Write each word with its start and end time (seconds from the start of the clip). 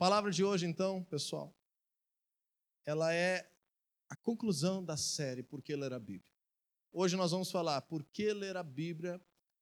palavra 0.00 0.30
de 0.30 0.42
hoje, 0.42 0.64
então, 0.64 1.04
pessoal, 1.04 1.54
ela 2.86 3.12
é 3.12 3.46
a 4.08 4.16
conclusão 4.16 4.82
da 4.82 4.96
série 4.96 5.42
Por 5.42 5.60
que 5.60 5.76
ler 5.76 5.92
a 5.92 5.98
Bíblia. 5.98 6.32
Hoje 6.90 7.16
nós 7.16 7.32
vamos 7.32 7.50
falar 7.50 7.82
por 7.82 8.02
que 8.04 8.32
ler 8.32 8.56
a 8.56 8.62
Bíblia, 8.62 9.20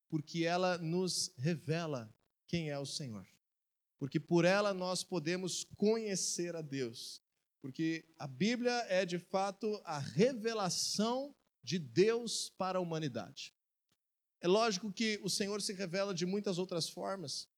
porque 0.09 0.45
ela 0.45 0.79
nos 0.79 1.35
revela 1.38 2.09
quem 2.46 2.71
é 2.71 2.79
o 2.79 2.87
Senhor. 2.87 3.27
Porque 3.98 4.21
por 4.21 4.45
ela 4.45 4.72
nós 4.72 5.03
podemos 5.03 5.64
conhecer 5.77 6.55
a 6.55 6.62
Deus. 6.62 7.20
Porque 7.61 8.09
a 8.16 8.29
Bíblia 8.29 8.86
é 8.89 9.05
de 9.05 9.18
fato 9.18 9.82
a 9.84 9.98
revelação 9.98 11.34
de 11.64 11.80
Deus 11.80 12.48
para 12.50 12.79
a 12.79 12.80
humanidade. 12.80 13.52
É 14.41 14.46
lógico 14.46 14.93
que 14.93 15.18
o 15.20 15.29
Senhor 15.29 15.61
se 15.61 15.73
revela 15.73 16.14
de 16.14 16.25
muitas 16.25 16.59
outras 16.59 16.89
formas, 16.89 17.48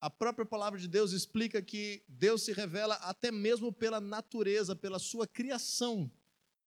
a 0.00 0.08
própria 0.08 0.46
palavra 0.46 0.78
de 0.78 0.86
Deus 0.86 1.12
explica 1.12 1.60
que 1.60 2.02
Deus 2.08 2.42
se 2.42 2.52
revela 2.52 2.94
até 2.96 3.32
mesmo 3.32 3.72
pela 3.72 4.00
natureza, 4.00 4.76
pela 4.76 4.98
sua 4.98 5.26
criação. 5.26 6.10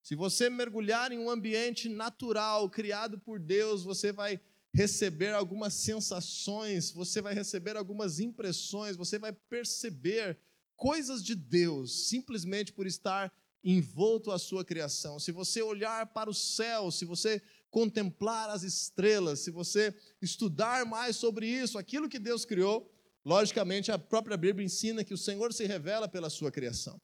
Se 0.01 0.15
você 0.15 0.49
mergulhar 0.49 1.11
em 1.11 1.19
um 1.19 1.29
ambiente 1.29 1.87
natural 1.87 2.69
criado 2.69 3.19
por 3.19 3.39
Deus, 3.39 3.83
você 3.83 4.11
vai 4.11 4.39
receber 4.73 5.33
algumas 5.33 5.73
sensações, 5.73 6.91
você 6.91 7.21
vai 7.21 7.33
receber 7.33 7.77
algumas 7.77 8.19
impressões, 8.19 8.95
você 8.95 9.19
vai 9.19 9.31
perceber 9.31 10.37
coisas 10.75 11.23
de 11.23 11.35
Deus 11.35 12.07
simplesmente 12.07 12.73
por 12.73 12.87
estar 12.87 13.31
envolto 13.63 14.31
à 14.31 14.39
sua 14.39 14.65
criação. 14.65 15.19
Se 15.19 15.31
você 15.31 15.61
olhar 15.61 16.07
para 16.07 16.29
o 16.29 16.33
céu, 16.33 16.89
se 16.89 17.05
você 17.05 17.41
contemplar 17.69 18.49
as 18.49 18.63
estrelas, 18.63 19.41
se 19.41 19.51
você 19.51 19.95
estudar 20.21 20.85
mais 20.85 21.15
sobre 21.15 21.47
isso, 21.47 21.77
aquilo 21.77 22.09
que 22.09 22.19
Deus 22.19 22.43
criou, 22.43 22.91
Logicamente, 23.23 23.91
a 23.91 23.99
própria 23.99 24.35
Bíblia 24.35 24.65
ensina 24.65 25.03
que 25.03 25.13
o 25.13 25.17
Senhor 25.17 25.53
se 25.53 25.65
revela 25.65 26.07
pela 26.07 26.29
sua 26.29 26.51
criação. 26.51 26.99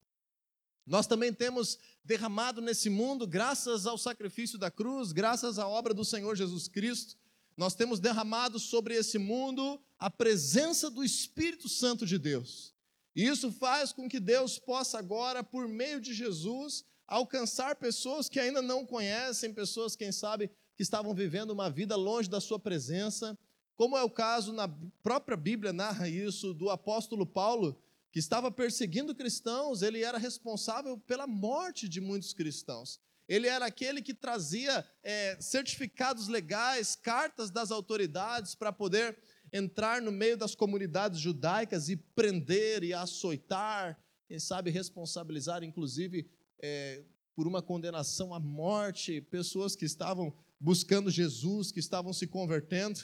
Nós 0.85 1.05
também 1.05 1.33
temos 1.33 1.77
derramado 2.03 2.61
nesse 2.61 2.89
mundo, 2.89 3.27
graças 3.27 3.85
ao 3.85 3.97
sacrifício 3.97 4.57
da 4.57 4.71
cruz, 4.71 5.11
graças 5.11 5.59
à 5.59 5.67
obra 5.67 5.93
do 5.93 6.05
Senhor 6.05 6.35
Jesus 6.35 6.67
Cristo, 6.67 7.17
nós 7.57 7.75
temos 7.75 7.99
derramado 7.99 8.59
sobre 8.59 8.95
esse 8.95 9.17
mundo 9.17 9.81
a 9.99 10.09
presença 10.09 10.89
do 10.89 11.03
Espírito 11.03 11.67
Santo 11.67 12.05
de 12.05 12.17
Deus. 12.17 12.73
E 13.15 13.25
isso 13.25 13.51
faz 13.51 13.91
com 13.91 14.07
que 14.07 14.19
Deus 14.19 14.59
possa 14.59 14.99
agora, 14.99 15.43
por 15.43 15.67
meio 15.67 15.99
de 15.99 16.13
Jesus, 16.13 16.85
alcançar 17.07 17.75
pessoas 17.75 18.29
que 18.29 18.39
ainda 18.39 18.61
não 18.61 18.85
conhecem, 18.85 19.53
pessoas, 19.53 19.95
quem 19.95 20.11
sabe, 20.11 20.51
que 20.75 20.83
estavam 20.83 21.13
vivendo 21.15 21.49
uma 21.49 21.69
vida 21.69 21.95
longe 21.95 22.29
da 22.29 22.39
sua 22.39 22.59
presença, 22.59 23.37
como 23.77 23.95
é 23.95 24.03
o 24.03 24.09
caso 24.09 24.51
na 24.51 24.67
própria 25.03 25.37
Bíblia 25.37 25.71
narra 25.71 26.09
isso 26.09 26.51
do 26.53 26.71
apóstolo 26.71 27.27
Paulo, 27.27 27.79
que 28.11 28.17
estava 28.17 28.51
perseguindo 28.51 29.13
cristãos, 29.13 29.83
ele 29.83 30.03
era 30.03 30.17
responsável 30.17 30.97
pela 30.97 31.27
morte 31.27 31.87
de 31.87 32.01
muitos 32.01 32.33
cristãos. 32.33 32.99
Ele 33.27 33.47
era 33.47 33.67
aquele 33.67 34.01
que 34.01 34.15
trazia 34.15 34.83
é, 35.03 35.37
certificados 35.39 36.27
legais, 36.27 36.95
cartas 36.95 37.51
das 37.51 37.69
autoridades 37.69 38.55
para 38.55 38.73
poder 38.73 39.15
entrar 39.53 40.01
no 40.01 40.11
meio 40.11 40.35
das 40.35 40.55
comunidades 40.55 41.19
judaicas 41.19 41.87
e 41.87 41.97
prender 41.97 42.83
e 42.83 42.95
açoitar, 42.95 43.95
quem 44.27 44.39
sabe 44.39 44.71
responsabilizar, 44.71 45.63
inclusive, 45.63 46.27
é, 46.59 47.03
por 47.35 47.47
uma 47.47 47.61
condenação 47.61 48.33
à 48.33 48.39
morte, 48.39 49.21
pessoas 49.21 49.75
que 49.75 49.85
estavam 49.85 50.33
buscando 50.59 51.11
Jesus, 51.11 51.71
que 51.71 51.79
estavam 51.79 52.11
se 52.11 52.25
convertendo. 52.25 52.99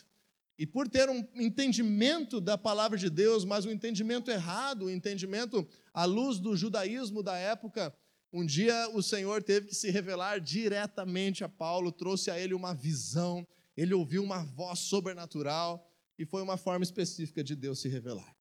E 0.57 0.65
por 0.67 0.87
ter 0.87 1.09
um 1.09 1.27
entendimento 1.35 2.39
da 2.39 2.57
palavra 2.57 2.97
de 2.97 3.09
Deus, 3.09 3.43
mas 3.43 3.65
um 3.65 3.71
entendimento 3.71 4.29
errado, 4.29 4.85
um 4.85 4.89
entendimento 4.89 5.67
à 5.93 6.05
luz 6.05 6.39
do 6.39 6.55
judaísmo 6.55 7.23
da 7.23 7.35
época, 7.35 7.93
um 8.31 8.45
dia 8.45 8.89
o 8.89 9.01
Senhor 9.01 9.41
teve 9.43 9.67
que 9.67 9.75
se 9.75 9.89
revelar 9.89 10.39
diretamente 10.39 11.43
a 11.43 11.49
Paulo, 11.49 11.91
trouxe 11.91 12.31
a 12.31 12.39
ele 12.39 12.53
uma 12.53 12.73
visão, 12.73 13.47
ele 13.75 13.93
ouviu 13.93 14.23
uma 14.23 14.43
voz 14.43 14.79
sobrenatural 14.79 15.87
e 16.17 16.25
foi 16.25 16.41
uma 16.41 16.57
forma 16.57 16.83
específica 16.83 17.43
de 17.43 17.55
Deus 17.55 17.79
se 17.79 17.87
revelar. 17.87 18.35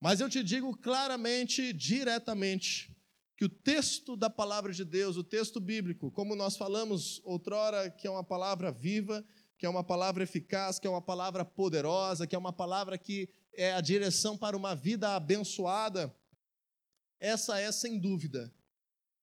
Mas 0.00 0.20
eu 0.20 0.28
te 0.28 0.42
digo 0.42 0.76
claramente, 0.76 1.72
diretamente, 1.72 2.94
que 3.36 3.44
o 3.44 3.48
texto 3.48 4.16
da 4.16 4.30
palavra 4.30 4.72
de 4.72 4.84
Deus, 4.84 5.16
o 5.16 5.24
texto 5.24 5.60
bíblico, 5.60 6.10
como 6.10 6.34
nós 6.34 6.56
falamos 6.56 7.20
outrora, 7.24 7.90
que 7.90 8.06
é 8.06 8.10
uma 8.10 8.24
palavra 8.24 8.72
viva, 8.72 9.24
que 9.58 9.64
é 9.64 9.68
uma 9.68 9.82
palavra 9.84 10.22
eficaz, 10.22 10.78
que 10.78 10.86
é 10.86 10.90
uma 10.90 11.00
palavra 11.00 11.44
poderosa, 11.44 12.26
que 12.26 12.34
é 12.34 12.38
uma 12.38 12.52
palavra 12.52 12.98
que 12.98 13.28
é 13.52 13.72
a 13.72 13.80
direção 13.80 14.36
para 14.36 14.56
uma 14.56 14.74
vida 14.74 15.14
abençoada. 15.14 16.14
Essa 17.18 17.58
é 17.58 17.72
sem 17.72 17.98
dúvida. 17.98 18.52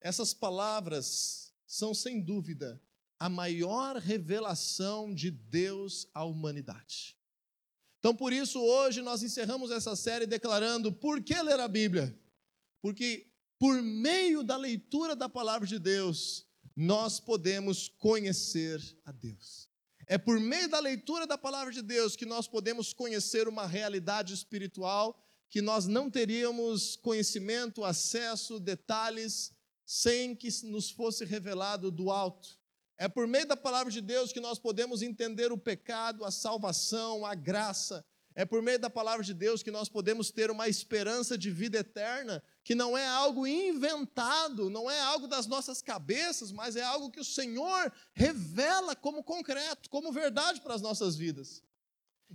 Essas 0.01 0.33
palavras 0.33 1.53
são 1.65 1.93
sem 1.93 2.21
dúvida 2.21 2.81
a 3.19 3.29
maior 3.29 3.97
revelação 3.97 5.13
de 5.13 5.31
Deus 5.31 6.07
à 6.13 6.25
humanidade. 6.25 7.17
Então, 7.99 8.13
por 8.13 8.33
isso, 8.33 8.59
hoje 8.59 9.01
nós 9.01 9.23
encerramos 9.23 9.71
essa 9.71 9.95
série 9.95 10.25
declarando: 10.25 10.91
por 10.91 11.23
que 11.23 11.41
ler 11.41 11.59
a 11.59 11.67
Bíblia? 11.67 12.19
Porque 12.81 13.31
por 13.57 13.81
meio 13.81 14.43
da 14.43 14.57
leitura 14.57 15.15
da 15.15 15.29
palavra 15.29 15.65
de 15.65 15.79
Deus, 15.79 16.45
nós 16.75 17.19
podemos 17.19 17.87
conhecer 17.87 18.81
a 19.05 19.11
Deus. 19.13 19.69
É 20.07 20.17
por 20.17 20.39
meio 20.39 20.69
da 20.69 20.79
leitura 20.79 21.25
da 21.25 21.37
palavra 21.37 21.71
de 21.71 21.81
Deus 21.81 22.15
que 22.15 22.25
nós 22.25 22.47
podemos 22.47 22.93
conhecer 22.93 23.47
uma 23.47 23.65
realidade 23.65 24.33
espiritual 24.33 25.19
que 25.53 25.61
nós 25.61 25.85
não 25.85 26.09
teríamos 26.09 26.95
conhecimento, 26.95 27.85
acesso, 27.85 28.59
detalhes, 28.59 29.53
sem 29.85 30.35
que 30.35 30.49
nos 30.63 30.89
fosse 30.89 31.23
revelado 31.25 31.91
do 31.91 32.09
alto. 32.09 32.57
É 32.97 33.07
por 33.07 33.27
meio 33.27 33.45
da 33.45 33.55
palavra 33.55 33.91
de 33.91 34.01
Deus 34.01 34.33
que 34.33 34.39
nós 34.39 34.57
podemos 34.57 35.03
entender 35.03 35.51
o 35.51 35.57
pecado, 35.57 36.25
a 36.25 36.31
salvação, 36.31 37.23
a 37.23 37.35
graça. 37.35 38.03
É 38.35 38.45
por 38.45 38.61
meio 38.61 38.79
da 38.79 38.89
palavra 38.89 39.23
de 39.23 39.33
Deus 39.33 39.61
que 39.61 39.69
nós 39.69 39.87
podemos 39.87 40.31
ter 40.31 40.49
uma 40.49 40.67
esperança 40.67 41.37
de 41.37 41.51
vida 41.51 41.77
eterna, 41.77 42.41
que 42.63 42.73
não 42.73 42.97
é 42.97 43.05
algo 43.05 43.45
inventado, 43.45 44.69
não 44.69 44.89
é 44.89 44.99
algo 44.99 45.27
das 45.27 45.45
nossas 45.45 45.81
cabeças, 45.81 46.51
mas 46.51 46.75
é 46.75 46.81
algo 46.81 47.11
que 47.11 47.19
o 47.19 47.25
Senhor 47.25 47.91
revela 48.13 48.95
como 48.95 49.23
concreto, 49.23 49.89
como 49.89 50.11
verdade 50.11 50.61
para 50.61 50.73
as 50.73 50.81
nossas 50.81 51.15
vidas. 51.15 51.61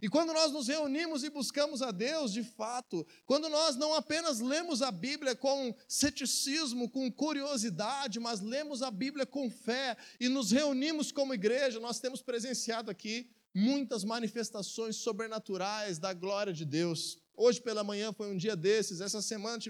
E 0.01 0.09
quando 0.09 0.33
nós 0.33 0.53
nos 0.53 0.69
reunimos 0.69 1.25
e 1.25 1.31
buscamos 1.31 1.83
a 1.83 1.91
Deus 1.91 2.33
de 2.33 2.45
fato, 2.45 3.05
quando 3.27 3.49
nós 3.49 3.75
não 3.75 3.93
apenas 3.95 4.39
lemos 4.39 4.81
a 4.81 4.93
Bíblia 4.93 5.35
com 5.35 5.75
ceticismo, 5.89 6.89
com 6.89 7.11
curiosidade, 7.11 8.21
mas 8.21 8.41
lemos 8.41 8.81
a 8.81 8.93
Bíblia 8.93 9.27
com 9.27 9.51
fé 9.51 9.97
e 10.21 10.29
nos 10.29 10.53
reunimos 10.53 11.11
como 11.11 11.35
igreja, 11.35 11.81
nós 11.81 11.99
temos 11.99 12.23
presenciado 12.23 12.91
aqui 12.91 13.29
muitas 13.55 14.05
manifestações 14.05 14.97
sobrenaturais 14.97 15.99
da 15.99 16.13
glória 16.13 16.53
de 16.53 16.65
Deus. 16.65 17.19
Hoje 17.37 17.61
pela 17.61 17.85
manhã 17.85 18.13
foi 18.13 18.31
um 18.33 18.37
dia 18.37 18.57
desses, 18.57 19.01
essa 19.01 19.23
semana 19.23 19.63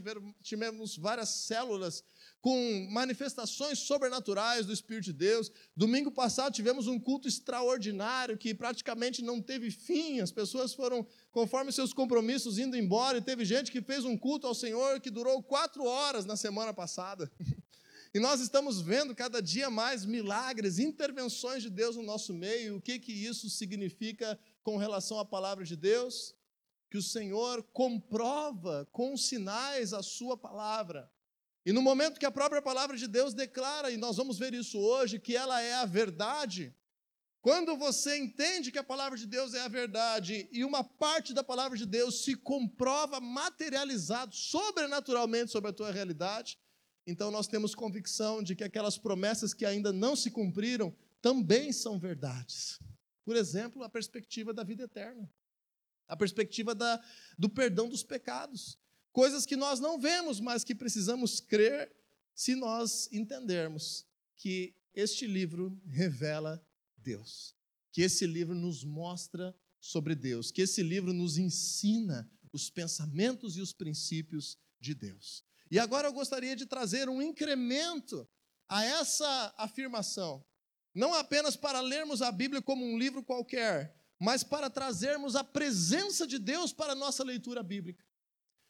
tivemos 0.43 0.97
várias 0.97 1.28
células 1.28 2.03
com 2.41 2.88
manifestações 2.91 3.81
sobrenaturais 3.81 4.65
do 4.65 4.72
Espírito 4.72 5.05
de 5.05 5.12
Deus. 5.12 5.53
Domingo 5.77 6.11
passado 6.11 6.55
tivemos 6.55 6.87
um 6.87 6.99
culto 6.99 7.28
extraordinário 7.28 8.38
que 8.38 8.55
praticamente 8.55 9.22
não 9.22 9.43
teve 9.43 9.71
fim, 9.71 10.21
as 10.21 10.33
pessoas 10.33 10.72
foram, 10.72 11.06
conforme 11.31 11.71
seus 11.71 11.93
compromissos, 11.93 12.59
indo 12.59 12.75
embora, 12.75 13.19
e 13.19 13.22
teve 13.22 13.44
gente 13.44 13.71
que 13.71 13.83
fez 13.83 14.03
um 14.05 14.17
culto 14.17 14.47
ao 14.47 14.55
Senhor 14.55 14.99
que 14.99 15.11
durou 15.11 15.43
quatro 15.43 15.84
horas 15.84 16.25
na 16.25 16.37
semana 16.37 16.72
passada. 16.72 17.31
E 18.15 18.19
nós 18.19 18.41
estamos 18.41 18.81
vendo 18.81 19.15
cada 19.15 19.43
dia 19.43 19.69
mais 19.69 20.05
milagres, 20.07 20.79
intervenções 20.79 21.63
de 21.63 21.69
Deus 21.69 21.97
no 21.97 22.03
nosso 22.03 22.33
meio. 22.33 22.77
O 22.77 22.81
que, 22.81 22.99
que 22.99 23.13
isso 23.13 23.51
significa 23.51 24.39
com 24.63 24.77
relação 24.79 25.19
à 25.19 25.25
palavra 25.25 25.65
de 25.65 25.77
Deus? 25.77 26.35
Que 26.91 26.97
o 26.97 27.03
Senhor 27.03 27.63
comprova 27.65 28.89
com 28.93 29.17
sinais 29.17 29.93
a 29.93 30.03
sua 30.03 30.37
palavra. 30.39 31.11
E 31.67 31.73
no 31.73 31.82
momento 31.82 32.19
que 32.19 32.25
a 32.25 32.31
própria 32.31 32.62
palavra 32.62 32.97
de 32.97 33.06
Deus 33.06 33.35
declara, 33.35 33.91
e 33.91 33.99
nós 33.99 34.17
vamos 34.17 34.38
ver 34.38 34.55
isso 34.55 34.79
hoje, 34.79 35.19
que 35.19 35.37
ela 35.37 35.61
é 35.61 35.75
a 35.75 35.85
verdade, 35.85 36.75
quando 37.43 37.77
você 37.77 38.17
entende 38.17 38.73
que 38.73 38.79
a 38.79 38.85
palavra 38.85 39.19
de 39.19 39.27
Deus 39.27 39.53
é 39.53 39.61
a 39.61 39.69
verdade 39.69 40.49
e 40.50 40.65
uma 40.65 40.82
parte 40.82 41.35
da 41.35 41.44
palavra 41.44 41.77
de 41.77 41.85
Deus 41.85 42.25
se 42.25 42.35
comprova 42.35 43.21
materializado 43.21 44.35
sobrenaturalmente 44.35 45.53
sobre 45.53 45.71
a 45.71 45.75
tua 45.75 45.93
realidade, 45.93 46.59
então 47.10 47.31
nós 47.31 47.49
temos 47.49 47.75
convicção 47.75 48.43
de 48.43 48.55
que 48.55 48.62
aquelas 48.62 48.99
promessas 48.99 49.55
que 49.55 49.64
ainda 49.64 49.94
não 49.94 50.14
se 50.14 50.31
cumpriram 50.31 50.94
também 51.22 51.72
são 51.72 51.99
verdades. 51.99 52.78
Por 53.25 53.34
exemplo, 53.34 53.82
a 53.82 53.88
perspectiva 53.88 54.52
da 54.52 54.62
vida 54.62 54.82
eterna, 54.82 55.32
a 56.06 56.14
perspectiva 56.14 56.75
da, 56.75 57.02
do 57.38 57.49
perdão 57.49 57.88
dos 57.88 58.02
pecados. 58.02 58.78
Coisas 59.10 59.46
que 59.46 59.56
nós 59.56 59.81
não 59.81 59.99
vemos, 59.99 60.38
mas 60.38 60.62
que 60.62 60.75
precisamos 60.75 61.40
crer 61.40 61.90
se 62.34 62.55
nós 62.55 63.10
entendermos 63.10 64.06
que 64.37 64.75
este 64.93 65.26
livro 65.26 65.81
revela 65.87 66.62
Deus, 66.94 67.56
que 67.90 68.02
esse 68.02 68.26
livro 68.26 68.55
nos 68.55 68.84
mostra 68.84 69.56
sobre 69.81 70.14
Deus, 70.14 70.50
que 70.50 70.60
esse 70.60 70.82
livro 70.82 71.14
nos 71.14 71.38
ensina 71.38 72.31
os 72.52 72.69
pensamentos 72.69 73.56
e 73.56 73.62
os 73.62 73.72
princípios 73.72 74.58
de 74.78 74.94
Deus. 74.94 75.48
E 75.70 75.79
agora 75.79 76.09
eu 76.09 76.12
gostaria 76.12 76.56
de 76.56 76.67
trazer 76.67 77.09
um 77.09 77.20
incremento 77.20 78.29
a 78.69 78.85
essa 78.85 79.55
afirmação. 79.56 80.44
Não 80.94 81.15
apenas 81.15 81.56
para 81.56 81.81
lermos 81.81 82.23
a 82.23 82.32
Bíblia 82.32 82.62
como 82.62 82.85
um 82.85 82.99
livro 82.99 83.23
qualquer, 83.23 83.94
mas 84.19 84.43
para 84.43 84.69
trazermos 84.69 85.37
a 85.37 85.44
presença 85.44 86.26
de 86.26 86.38
Deus 86.38 86.73
para 86.73 86.93
a 86.93 86.97
nossa 86.97 87.23
leitura 87.23 87.62
bíblica. 87.62 88.05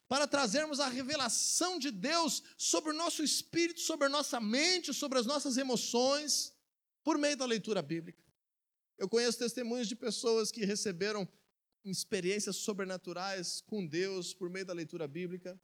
Para 0.09 0.27
trazermos 0.27 0.81
a 0.81 0.89
revelação 0.89 1.79
de 1.79 1.91
Deus 1.91 2.43
sobre 2.57 2.93
o 2.93 2.97
nosso 2.97 3.23
espírito, 3.23 3.81
sobre 3.81 4.07
a 4.07 4.11
nossa 4.11 4.41
mente, 4.41 4.93
sobre 4.93 5.19
as 5.19 5.27
nossas 5.27 5.57
emoções, 5.57 6.55
por 7.05 7.19
meio 7.19 7.37
da 7.37 7.47
leitura 7.47 7.83
bíblica. 7.83 8.23
Eu 8.99 9.09
conheço 9.09 9.39
testemunhos 9.39 9.87
de 9.87 9.95
pessoas 9.95 10.51
que 10.51 10.65
receberam 10.65 11.29
experiências 11.85 12.57
sobrenaturais 12.57 13.61
com 13.63 13.87
Deus 13.87 14.35
por 14.35 14.51
meio 14.51 14.67
da 14.67 14.73
leitura 14.73 15.07
bíblica, 15.07 15.59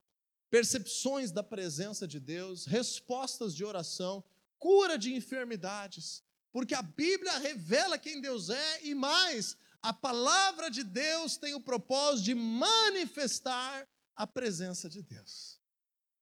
percepções 0.50 1.30
da 1.30 1.42
presença 1.42 2.06
de 2.06 2.20
Deus, 2.20 2.66
respostas 2.66 3.54
de 3.54 3.64
oração, 3.64 4.24
cura 4.58 4.96
de 4.96 5.14
enfermidades, 5.14 6.22
porque 6.52 6.74
a 6.74 6.82
Bíblia 6.82 7.38
revela 7.38 7.98
quem 7.98 8.20
Deus 8.20 8.50
é 8.50 8.84
e 8.84 8.94
mais, 8.94 9.56
a 9.82 9.92
palavra 9.92 10.70
de 10.70 10.82
Deus 10.82 11.36
tem 11.36 11.52
o 11.54 11.60
propósito 11.60 12.24
de 12.24 12.34
manifestar 12.34 13.86
a 14.16 14.26
presença 14.26 14.88
de 14.88 15.02
Deus. 15.02 15.60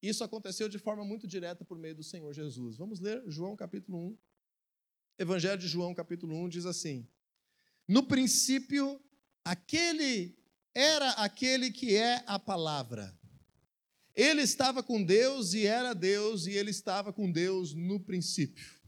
Isso 0.03 0.25
aconteceu 0.25 0.69
de 0.69 0.79
forma 0.79 1.05
muito 1.05 1.29
direta 1.29 1.65
por 1.65 1.79
meio 1.79 1.95
do 1.95 2.03
Senhor 2.03 2.33
Jesus. 2.33 2.77
Vamos 2.77 2.99
ler 2.99 3.23
João 3.29 3.55
capítulo 3.55 3.99
1. 4.09 4.19
Evangelho 5.19 5.59
de 5.59 5.69
João 5.69 5.95
capítulo 5.95 6.35
1 6.35 6.49
diz 6.49 6.67
assim: 6.67 7.07
No 7.87 8.03
princípio 8.03 9.01
aquele 9.45 10.37
era 10.75 11.11
aquele 11.11 11.71
que 11.71 11.95
é 11.95 12.25
a 12.27 12.39
palavra. 12.39 13.17
Ele 14.15 14.43
estava 14.43 14.83
com 14.83 15.03
Deus 15.03 15.55
e 15.55 15.67
era 15.67 15.95
Deus, 15.95 16.47
e 16.47 16.53
ele 16.53 16.71
estava 16.71 17.13
com 17.13 17.31
Deus 17.31 17.75
no 17.75 17.99
princípio. 17.99 18.83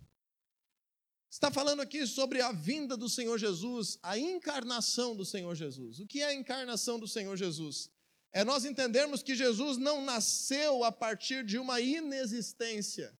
Está 1.30 1.50
falando 1.50 1.80
aqui 1.80 2.06
sobre 2.06 2.40
a 2.40 2.52
vinda 2.52 2.96
do 2.96 3.08
Senhor 3.08 3.38
Jesus, 3.38 3.98
a 4.02 4.16
encarnação 4.16 5.16
do 5.16 5.24
Senhor 5.24 5.54
Jesus. 5.54 5.98
O 5.98 6.06
que 6.06 6.20
é 6.20 6.26
a 6.26 6.34
encarnação 6.34 6.98
do 6.98 7.08
Senhor 7.08 7.36
Jesus? 7.36 7.90
É 8.32 8.44
nós 8.44 8.64
entendermos 8.64 9.22
que 9.22 9.34
Jesus 9.34 9.76
não 9.76 10.04
nasceu 10.04 10.84
a 10.84 10.92
partir 10.92 11.44
de 11.44 11.58
uma 11.58 11.80
inexistência. 11.80 13.16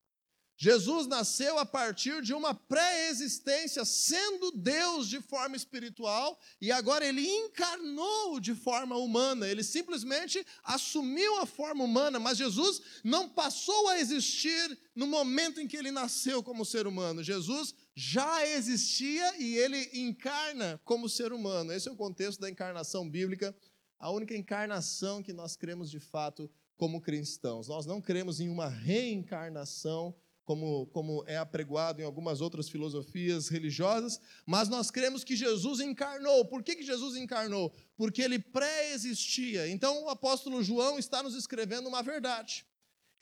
Jesus 0.56 1.08
nasceu 1.08 1.58
a 1.58 1.66
partir 1.66 2.22
de 2.22 2.32
uma 2.32 2.54
pré-existência, 2.54 3.84
sendo 3.84 4.52
Deus 4.52 5.08
de 5.08 5.20
forma 5.20 5.56
espiritual, 5.56 6.38
e 6.60 6.70
agora 6.70 7.04
ele 7.04 7.26
encarnou 7.26 8.38
de 8.38 8.54
forma 8.54 8.96
humana. 8.96 9.48
Ele 9.48 9.64
simplesmente 9.64 10.46
assumiu 10.62 11.40
a 11.40 11.46
forma 11.46 11.82
humana, 11.82 12.20
mas 12.20 12.38
Jesus 12.38 12.80
não 13.02 13.28
passou 13.28 13.88
a 13.88 13.98
existir 13.98 14.78
no 14.94 15.08
momento 15.08 15.60
em 15.60 15.66
que 15.66 15.76
ele 15.76 15.90
nasceu 15.90 16.42
como 16.42 16.64
ser 16.64 16.86
humano. 16.86 17.22
Jesus 17.22 17.74
já 17.94 18.46
existia 18.46 19.36
e 19.40 19.56
ele 19.56 19.90
encarna 19.92 20.80
como 20.84 21.08
ser 21.08 21.32
humano. 21.32 21.72
Esse 21.72 21.88
é 21.88 21.92
o 21.92 21.96
contexto 21.96 22.40
da 22.40 22.48
encarnação 22.48 23.08
bíblica, 23.08 23.54
a 23.98 24.10
única 24.10 24.36
encarnação 24.36 25.22
que 25.22 25.32
nós 25.32 25.56
cremos 25.56 25.90
de 25.90 25.98
fato 25.98 26.48
como 26.76 27.00
cristãos. 27.00 27.66
Nós 27.66 27.86
não 27.86 28.00
cremos 28.00 28.40
em 28.40 28.48
uma 28.48 28.68
reencarnação 28.68 30.14
como, 30.44 30.86
como 30.88 31.24
é 31.26 31.36
apregoado 31.36 32.00
em 32.00 32.04
algumas 32.04 32.40
outras 32.40 32.68
filosofias 32.68 33.48
religiosas, 33.48 34.20
mas 34.46 34.68
nós 34.68 34.90
cremos 34.90 35.24
que 35.24 35.34
Jesus 35.34 35.80
encarnou. 35.80 36.44
Por 36.44 36.62
que, 36.62 36.76
que 36.76 36.82
Jesus 36.82 37.16
encarnou? 37.16 37.74
Porque 37.96 38.22
ele 38.22 38.38
pré-existia. 38.38 39.68
Então 39.68 40.04
o 40.04 40.08
apóstolo 40.08 40.62
João 40.62 40.98
está 40.98 41.22
nos 41.22 41.34
escrevendo 41.34 41.88
uma 41.88 42.02
verdade. 42.02 42.66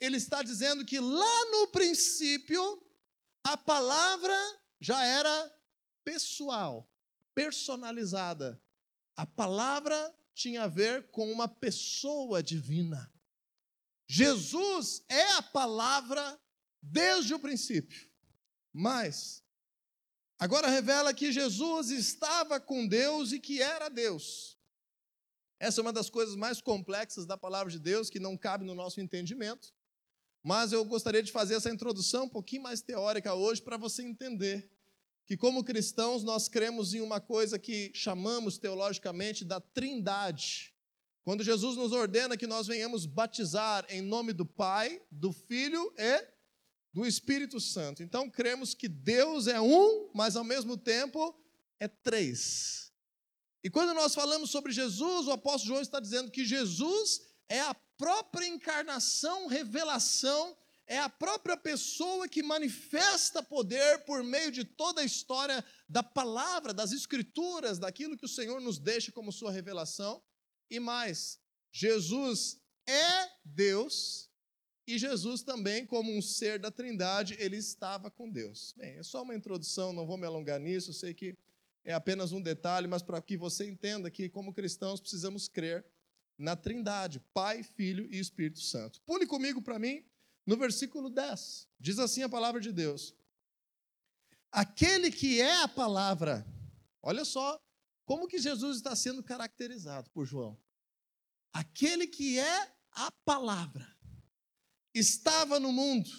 Ele 0.01 0.17
está 0.17 0.43
dizendo 0.43 0.85
que 0.85 0.99
lá 0.99 1.45
no 1.51 1.69
princípio 1.69 2.83
a 3.45 3.57
palavra 3.57 4.37
já 4.81 5.05
era 5.05 5.55
pessoal, 6.05 6.91
personalizada. 7.35 8.61
A 9.17 9.25
palavra 9.25 10.13
tinha 10.35 10.65
a 10.65 10.69
ver 10.69 11.09
com 11.11 11.31
uma 11.31 11.47
pessoa 11.47 12.43
divina. 12.43 13.13
Jesus 14.09 15.05
é 15.09 15.33
a 15.33 15.43
palavra 15.43 16.42
desde 16.83 17.33
o 17.33 17.39
princípio. 17.39 18.11
Mas, 18.73 19.45
agora 20.39 20.69
revela 20.69 21.15
que 21.15 21.31
Jesus 21.31 21.91
estava 21.91 22.59
com 22.59 22.87
Deus 22.87 23.33
e 23.33 23.39
que 23.39 23.63
era 23.63 23.89
Deus. 23.89 24.59
Essa 25.61 25.81
é 25.81 25.83
uma 25.83 25.93
das 25.93 26.11
coisas 26.11 26.35
mais 26.35 26.61
complexas 26.61 27.25
da 27.25 27.39
palavra 27.39 27.71
de 27.71 27.79
Deus, 27.79 28.11
que 28.11 28.19
não 28.19 28.37
cabe 28.37 28.65
no 28.65 28.75
nosso 28.75 29.01
entendimento. 29.01 29.73
Mas 30.43 30.73
eu 30.73 30.85
gostaria 30.85 31.23
de 31.23 31.31
fazer 31.31 31.55
essa 31.55 31.71
introdução 31.71 32.25
um 32.25 32.29
pouquinho 32.29 32.65
mais 32.65 32.83
teórica 32.83 33.33
hoje 33.33 33.63
para 33.63 33.77
você 33.77 34.03
entender 34.03 34.69
que, 35.25 35.37
como 35.37 35.63
cristãos, 35.63 36.25
nós 36.25 36.49
cremos 36.49 36.95
em 36.95 37.01
uma 37.01 37.21
coisa 37.21 37.61
que 37.61 37.93
chamamos 37.95 38.59
teologicamente 38.59 39.45
da 39.45 39.61
trindade. 39.61 40.75
Quando 41.23 41.45
Jesus 41.45 41.77
nos 41.77 41.93
ordena 41.93 42.37
que 42.37 42.49
nós 42.49 42.67
venhamos 42.67 43.07
batizar 43.07 43.87
em 43.89 44.03
nome 44.03 44.33
do 44.33 44.45
Pai, 44.45 45.01
do 45.09 45.33
Filho 45.33 45.95
e 45.97 46.27
do 46.93 47.07
Espírito 47.07 47.59
Santo. 47.59 48.03
Então, 48.03 48.29
cremos 48.29 48.75
que 48.75 48.89
Deus 48.89 49.47
é 49.47 49.61
um, 49.61 50.11
mas 50.15 50.37
ao 50.37 50.45
mesmo 50.45 50.77
tempo 50.77 51.35
é 51.81 51.89
três. 51.89 52.93
E 53.65 53.71
quando 53.71 53.95
nós 53.95 54.15
falamos 54.15 54.51
sobre 54.51 54.73
Jesus, 54.73 55.27
o 55.27 55.33
apóstolo 55.33 55.75
João 55.75 55.83
está 55.83 56.01
dizendo 56.01 56.31
que 56.31 56.45
Jesus 56.45 57.23
é 57.49 57.61
a 57.61 57.75
própria 57.75 58.47
encarnação, 58.47 59.47
revelação, 59.47 60.57
é 60.87 60.99
a 60.99 61.09
própria 61.09 61.57
pessoa 61.57 62.29
que 62.29 62.43
manifesta 62.43 63.43
poder 63.43 64.05
por 64.05 64.23
meio 64.23 64.51
de 64.51 64.65
toda 64.65 65.01
a 65.01 65.05
história 65.05 65.65
da 65.89 66.03
palavra, 66.03 66.75
das 66.75 66.93
escrituras, 66.93 67.79
daquilo 67.79 68.17
que 68.17 68.27
o 68.27 68.29
Senhor 68.29 68.61
nos 68.61 68.79
deixa 68.79 69.13
como 69.13 69.33
sua 69.33 69.53
revelação. 69.53 70.23
E 70.69 70.81
mais, 70.81 71.39
Jesus 71.71 72.61
é 72.87 73.31
Deus 73.45 74.32
e 74.87 74.99
Jesus 74.99 75.43
também, 75.43 75.87
como 75.87 76.17
um 76.17 76.21
ser 76.21 76.59
da 76.59 76.71
Trindade, 76.71 77.37
ele 77.39 77.57
estava 77.57 78.11
com 78.11 78.29
Deus. 78.29 78.75
Bem, 78.77 78.97
é 78.97 79.03
só 79.03 79.23
uma 79.23 79.35
introdução, 79.35 79.93
não 79.93 80.07
vou 80.07 80.17
me 80.17 80.27
alongar 80.27 80.59
nisso, 80.59 80.93
sei 80.93 81.15
que 81.15 81.37
é 81.85 81.93
apenas 81.93 82.33
um 82.33 82.41
detalhe, 82.41 82.89
mas 82.89 83.03
para 83.03 83.21
que 83.23 83.37
você 83.37 83.69
entenda 83.69 84.11
que, 84.11 84.29
como 84.29 84.53
cristãos, 84.53 85.01
precisamos 85.01 85.49
crer 85.49 85.85
na 86.37 86.57
Trindade, 86.57 87.21
Pai, 87.33 87.63
Filho 87.63 88.09
e 88.11 88.19
Espírito 88.19 88.61
Santo. 88.61 89.01
Pule 89.03 89.27
comigo 89.27 89.63
para 89.63 89.79
mim 89.79 90.05
no 90.45 90.57
versículo 90.57 91.09
10. 91.09 91.69
Diz 91.79 91.99
assim 91.99 92.23
a 92.23 92.29
palavra 92.29 92.61
de 92.61 92.73
Deus: 92.73 93.15
Aquele 94.51 95.11
que 95.11 95.41
é 95.41 95.63
a 95.63 95.69
palavra, 95.69 96.45
olha 97.01 97.25
só 97.25 97.61
como 98.05 98.27
que 98.27 98.39
Jesus 98.39 98.79
está 98.79 98.97
sendo 98.97 99.23
caracterizado 99.23 100.11
por 100.11 100.27
João. 100.27 100.59
Aquele 101.53 102.07
que 102.07 102.39
é 102.39 102.73
a 102.93 103.11
palavra 103.25 103.92
estava 104.95 105.59
no 105.59 105.73
mundo. 105.73 106.11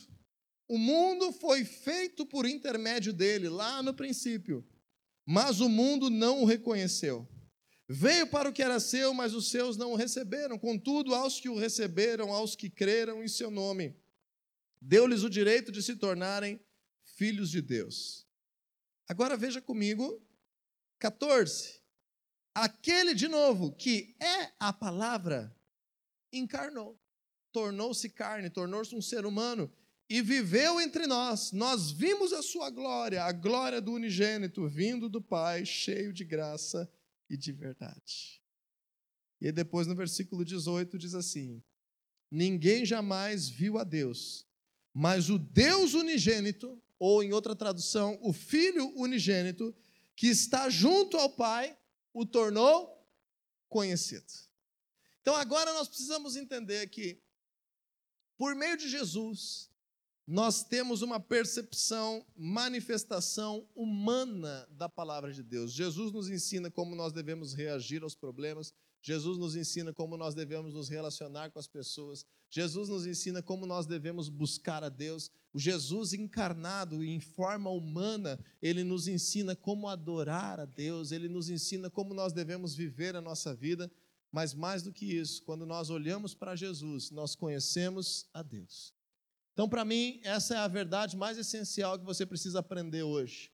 O 0.68 0.78
mundo 0.78 1.32
foi 1.32 1.64
feito 1.64 2.26
por 2.26 2.46
intermédio 2.46 3.14
dele, 3.14 3.50
lá 3.50 3.84
no 3.84 3.94
princípio. 3.94 4.68
Mas 5.26 5.60
o 5.60 5.70
mundo 5.70 6.10
não 6.10 6.42
o 6.42 6.46
reconheceu. 6.46 7.28
Veio 7.88 8.28
para 8.28 8.50
o 8.50 8.54
que 8.54 8.64
era 8.64 8.80
seu, 8.80 9.14
mas 9.14 9.34
os 9.34 9.50
seus 9.50 9.78
não 9.78 9.92
o 9.92 9.96
receberam. 9.96 10.58
Contudo, 10.58 11.14
aos 11.14 11.40
que 11.40 11.50
o 11.50 11.56
receberam, 11.56 12.32
aos 12.32 12.56
que 12.56 12.70
creram 12.70 13.24
em 13.24 13.28
seu 13.28 13.52
nome, 13.52 13.96
deu-lhes 14.82 15.24
o 15.24 15.30
direito 15.30 15.72
de 15.72 15.84
se 15.84 15.96
tornarem 15.96 16.60
filhos 17.04 17.52
de 17.52 17.62
Deus. 17.62 18.26
Agora 19.08 19.38
veja 19.38 19.62
comigo, 19.62 20.26
14. 21.00 21.82
Aquele, 22.56 23.14
de 23.14 23.28
novo, 23.28 23.74
que 23.74 24.16
é 24.20 24.54
a 24.60 24.72
palavra, 24.72 25.56
encarnou 26.32 27.03
tornou-se 27.54 28.10
carne, 28.10 28.50
tornou-se 28.50 28.94
um 28.96 29.02
ser 29.02 29.26
humano 29.26 29.72
e 30.10 30.22
viveu 30.22 30.82
entre 30.82 31.08
nós. 31.08 31.52
Nós 31.52 31.92
vimos 31.92 32.34
a 32.34 32.42
sua 32.42 32.70
glória, 32.70 33.24
a 33.24 33.32
glória 33.32 33.80
do 33.80 33.94
unigênito 33.94 34.68
vindo 34.68 35.08
do 35.08 35.22
Pai, 35.22 35.66
cheio 35.66 36.12
de 36.12 36.26
graça 36.26 36.92
e 37.30 37.38
de 37.38 37.52
verdade. 37.54 38.42
E 39.40 39.52
depois 39.52 39.88
no 39.88 39.96
versículo 39.96 40.44
18 40.44 40.98
diz 40.98 41.14
assim: 41.14 41.64
Ninguém 42.30 42.86
jamais 42.86 43.48
viu 43.48 43.78
a 43.78 43.84
Deus, 43.84 44.46
mas 44.94 45.30
o 45.30 45.38
Deus 45.38 45.94
unigênito, 45.94 46.82
ou 46.98 47.24
em 47.24 47.34
outra 47.34 47.56
tradução, 47.56 48.18
o 48.22 48.34
Filho 48.34 48.92
unigênito, 48.98 49.76
que 50.16 50.28
está 50.28 50.70
junto 50.70 51.18
ao 51.18 51.30
Pai, 51.30 51.78
o 52.14 52.26
tornou 52.26 52.94
conhecido. 53.70 54.32
Então 55.22 55.36
agora 55.36 55.74
nós 55.74 55.88
precisamos 55.88 56.36
entender 56.36 56.88
que 56.90 57.23
por 58.44 58.56
meio 58.56 58.76
de 58.76 58.90
Jesus, 58.90 59.70
nós 60.28 60.66
temos 60.66 61.02
uma 61.02 61.18
percepção, 61.18 62.26
manifestação 62.36 63.66
humana 63.74 64.68
da 64.70 64.90
palavra 64.90 65.32
de 65.32 65.42
Deus. 65.42 65.72
Jesus 65.72 66.12
nos 66.12 66.30
ensina 66.30 66.70
como 66.70 66.94
nós 66.94 67.14
devemos 67.14 67.54
reagir 67.54 68.04
aos 68.04 68.16
problemas, 68.16 68.74
Jesus 69.02 69.38
nos 69.38 69.56
ensina 69.56 69.94
como 69.94 70.18
nós 70.18 70.36
devemos 70.36 70.74
nos 70.74 70.90
relacionar 70.90 71.52
com 71.52 71.60
as 71.60 71.68
pessoas. 71.68 72.26
Jesus 72.50 72.90
nos 72.90 73.06
ensina 73.06 73.42
como 73.42 73.66
nós 73.66 73.86
devemos 73.86 74.28
buscar 74.28 74.84
a 74.84 74.90
Deus. 74.90 75.32
O 75.54 75.60
Jesus 75.60 76.12
encarnado 76.12 77.02
em 77.02 77.22
forma 77.22 77.70
humana, 77.70 78.38
ele 78.62 78.84
nos 78.84 79.08
ensina 79.08 79.56
como 79.56 79.88
adorar 79.88 80.60
a 80.60 80.66
Deus, 80.66 81.14
ele 81.14 81.30
nos 81.30 81.50
ensina 81.50 81.90
como 81.90 82.14
nós 82.14 82.34
devemos 82.34 82.76
viver 82.76 83.16
a 83.16 83.22
nossa 83.22 83.56
vida. 83.56 83.90
Mas 84.34 84.56
mais 84.56 84.82
do 84.82 84.92
que 84.92 85.06
isso, 85.06 85.44
quando 85.44 85.64
nós 85.64 85.92
olhamos 85.92 86.34
para 86.34 86.56
Jesus, 86.56 87.12
nós 87.12 87.36
conhecemos 87.36 88.28
a 88.34 88.42
Deus. 88.42 88.92
Então, 89.54 89.70
para 89.70 89.86
mim, 89.86 90.20
essa 90.24 90.56
é 90.56 90.58
a 90.58 90.68
verdade 90.68 91.16
mais 91.16 91.38
essencial 91.38 92.00
que 92.00 92.04
você 92.04 92.26
precisa 92.26 92.58
aprender 92.58 93.04
hoje. 93.04 93.52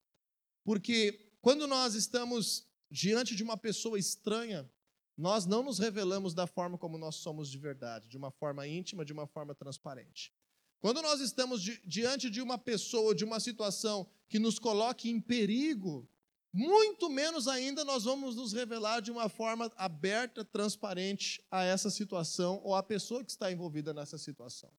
Porque 0.64 1.34
quando 1.42 1.68
nós 1.68 1.96
estamos 1.96 2.66
diante 2.90 3.36
de 3.36 3.44
uma 3.44 3.58
pessoa 3.58 4.00
estranha, 4.00 4.72
nós 5.18 5.46
não 5.46 5.62
nos 5.64 5.80
revelamos 5.80 6.34
da 6.34 6.48
forma 6.48 6.78
como 6.78 6.98
nós 6.98 7.16
somos 7.16 7.52
de 7.52 7.58
verdade, 7.58 8.08
de 8.08 8.16
uma 8.16 8.32
forma 8.32 8.66
íntima, 8.66 9.04
de 9.04 9.12
uma 9.12 9.28
forma 9.28 9.54
transparente. 9.54 10.34
Quando 10.80 11.02
nós 11.02 11.20
estamos 11.20 11.62
di 11.62 11.78
diante 11.86 12.30
de 12.30 12.42
uma 12.42 12.58
pessoa, 12.58 13.14
de 13.14 13.26
uma 13.26 13.42
situação 13.42 14.10
que 14.30 14.40
nos 14.40 14.58
coloque 14.58 15.10
em 15.10 15.20
perigo, 15.20 16.10
muito 16.52 17.10
menos 17.10 17.48
ainda 17.48 17.86
nós 17.86 18.04
vamos 18.04 18.36
nos 18.36 18.54
revelar 18.54 19.02
de 19.02 19.12
uma 19.12 19.30
forma 19.30 19.72
aberta, 19.76 20.44
transparente 20.44 21.44
a 21.52 21.64
essa 21.64 21.90
situação 21.90 22.60
ou 22.64 22.74
à 22.74 22.82
pessoa 22.82 23.24
que 23.24 23.32
está 23.32 23.52
envolvida 23.52 23.94
nessa 23.94 24.18
situação. 24.18 24.72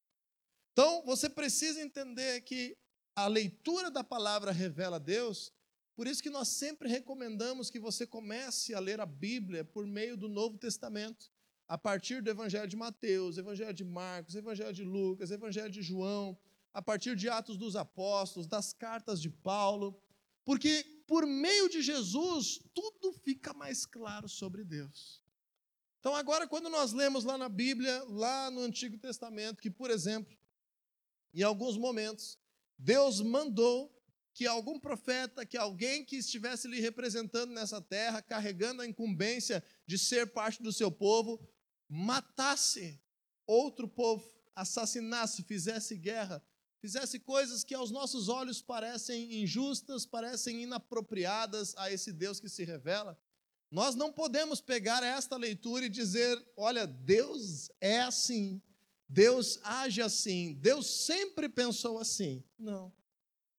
Então, 0.72 1.02
você 1.04 1.28
precisa 1.28 1.80
entender 1.80 2.40
que 2.42 2.76
a 3.14 3.26
leitura 3.26 3.90
da 3.90 4.02
palavra 4.02 4.50
revela 4.50 4.98
Deus, 4.98 5.52
por 5.94 6.06
isso 6.06 6.22
que 6.22 6.30
nós 6.30 6.48
sempre 6.48 6.88
recomendamos 6.88 7.70
que 7.70 7.78
você 7.78 8.06
comece 8.06 8.74
a 8.74 8.80
ler 8.80 9.00
a 9.00 9.06
Bíblia 9.06 9.64
por 9.64 9.86
meio 9.86 10.16
do 10.16 10.28
Novo 10.28 10.58
Testamento, 10.58 11.30
a 11.68 11.78
partir 11.78 12.20
do 12.20 12.30
Evangelho 12.30 12.66
de 12.66 12.76
Mateus, 12.76 13.38
Evangelho 13.38 13.74
de 13.74 13.84
Marcos, 13.84 14.34
Evangelho 14.34 14.72
de 14.72 14.82
Lucas, 14.82 15.30
Evangelho 15.30 15.70
de 15.70 15.82
João, 15.82 16.36
a 16.72 16.82
partir 16.82 17.14
de 17.14 17.28
Atos 17.28 17.56
dos 17.56 17.76
Apóstolos, 17.76 18.48
das 18.48 18.72
cartas 18.72 19.20
de 19.20 19.30
Paulo, 19.30 20.00
porque 20.44 20.99
por 21.10 21.26
meio 21.26 21.68
de 21.68 21.82
Jesus 21.82 22.60
tudo 22.72 23.12
fica 23.12 23.52
mais 23.52 23.84
claro 23.84 24.28
sobre 24.28 24.62
Deus. 24.62 25.20
Então, 25.98 26.14
agora, 26.14 26.46
quando 26.46 26.70
nós 26.70 26.92
lemos 26.92 27.24
lá 27.24 27.36
na 27.36 27.48
Bíblia, 27.48 28.04
lá 28.04 28.48
no 28.48 28.60
Antigo 28.60 28.96
Testamento, 28.96 29.60
que, 29.60 29.68
por 29.68 29.90
exemplo, 29.90 30.38
em 31.34 31.42
alguns 31.42 31.76
momentos, 31.76 32.38
Deus 32.78 33.20
mandou 33.20 33.92
que 34.32 34.46
algum 34.46 34.78
profeta, 34.78 35.44
que 35.44 35.56
alguém 35.56 36.04
que 36.04 36.14
estivesse 36.14 36.68
lhe 36.68 36.78
representando 36.78 37.50
nessa 37.52 37.82
terra, 37.82 38.22
carregando 38.22 38.80
a 38.80 38.86
incumbência 38.86 39.64
de 39.88 39.98
ser 39.98 40.32
parte 40.32 40.62
do 40.62 40.72
seu 40.72 40.92
povo, 40.92 41.44
matasse 41.88 43.02
outro 43.48 43.88
povo, 43.88 44.32
assassinasse, 44.54 45.42
fizesse 45.42 45.98
guerra, 45.98 46.40
fizesse 46.80 47.18
coisas 47.18 47.62
que 47.62 47.74
aos 47.74 47.90
nossos 47.90 48.28
olhos 48.28 48.62
parecem 48.62 49.42
injustas, 49.42 50.06
parecem 50.06 50.62
inapropriadas 50.62 51.74
a 51.76 51.92
esse 51.92 52.12
Deus 52.12 52.40
que 52.40 52.48
se 52.48 52.64
revela. 52.64 53.18
Nós 53.70 53.94
não 53.94 54.12
podemos 54.12 54.60
pegar 54.60 55.02
esta 55.02 55.36
leitura 55.36 55.84
e 55.84 55.90
dizer, 55.90 56.42
olha, 56.56 56.86
Deus 56.86 57.70
é 57.80 58.00
assim, 58.00 58.60
Deus 59.08 59.60
age 59.62 60.02
assim, 60.02 60.54
Deus 60.54 60.86
sempre 60.86 61.48
pensou 61.48 61.98
assim. 61.98 62.42
Não. 62.58 62.92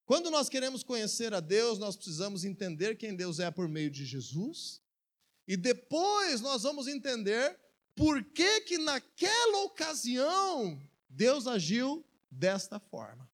Quando 0.06 0.30
nós 0.30 0.50
queremos 0.50 0.84
conhecer 0.84 1.34
a 1.34 1.40
Deus, 1.40 1.80
nós 1.80 1.96
precisamos 1.96 2.44
entender 2.44 2.98
quem 2.98 3.16
Deus 3.16 3.40
é 3.40 3.50
por 3.50 3.70
meio 3.70 3.90
de 3.90 4.06
Jesus, 4.06 4.82
e 5.48 5.56
depois 5.56 6.42
nós 6.42 6.63
vamos 6.63 6.88
entender 6.88 7.58
por 7.96 8.24
que 8.24 8.62
que 8.62 8.78
naquela 8.78 9.63
ocasião 9.63 10.82
Deus 11.10 11.48
agiu 11.48 12.06
desta 12.32 12.80
forma. 12.80 13.30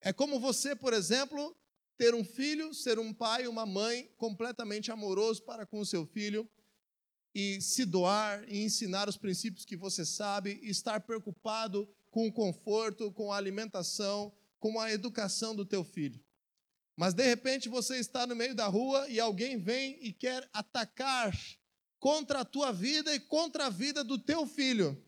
É 0.00 0.12
como 0.12 0.38
você, 0.38 0.74
por 0.76 0.92
exemplo, 0.92 1.56
ter 1.98 2.14
um 2.14 2.24
filho, 2.24 2.72
ser 2.72 2.98
um 2.98 3.12
pai, 3.12 3.46
uma 3.46 3.66
mãe 3.66 4.10
completamente 4.16 4.90
amoroso 4.90 5.42
para 5.42 5.66
com 5.66 5.80
o 5.80 5.86
seu 5.86 6.06
filho, 6.06 6.48
e 7.34 7.60
se 7.60 7.84
doar 7.84 8.44
e 8.48 8.62
ensinar 8.62 9.08
os 9.08 9.16
princípios 9.16 9.64
que 9.64 9.76
você 9.76 10.04
sabe, 10.04 10.60
e 10.62 10.70
estar 10.70 11.00
preocupado 11.00 11.88
com 12.10 12.26
o 12.28 12.32
conforto, 12.32 13.10
com 13.12 13.32
a 13.32 13.36
alimentação, 13.36 14.32
com 14.60 14.78
a 14.78 14.92
educação 14.92 15.56
do 15.56 15.64
teu 15.64 15.82
filho. 15.82 16.22
Mas 16.96 17.14
de 17.14 17.24
repente 17.24 17.68
você 17.68 17.96
está 17.98 18.26
no 18.26 18.36
meio 18.36 18.54
da 18.54 18.66
rua 18.66 19.08
e 19.08 19.18
alguém 19.18 19.56
vem 19.56 19.98
e 20.02 20.12
quer 20.12 20.48
atacar 20.52 21.32
contra 21.98 22.40
a 22.40 22.44
tua 22.44 22.70
vida 22.70 23.14
e 23.14 23.20
contra 23.20 23.66
a 23.66 23.70
vida 23.70 24.04
do 24.04 24.18
teu 24.18 24.46
filho. 24.46 25.02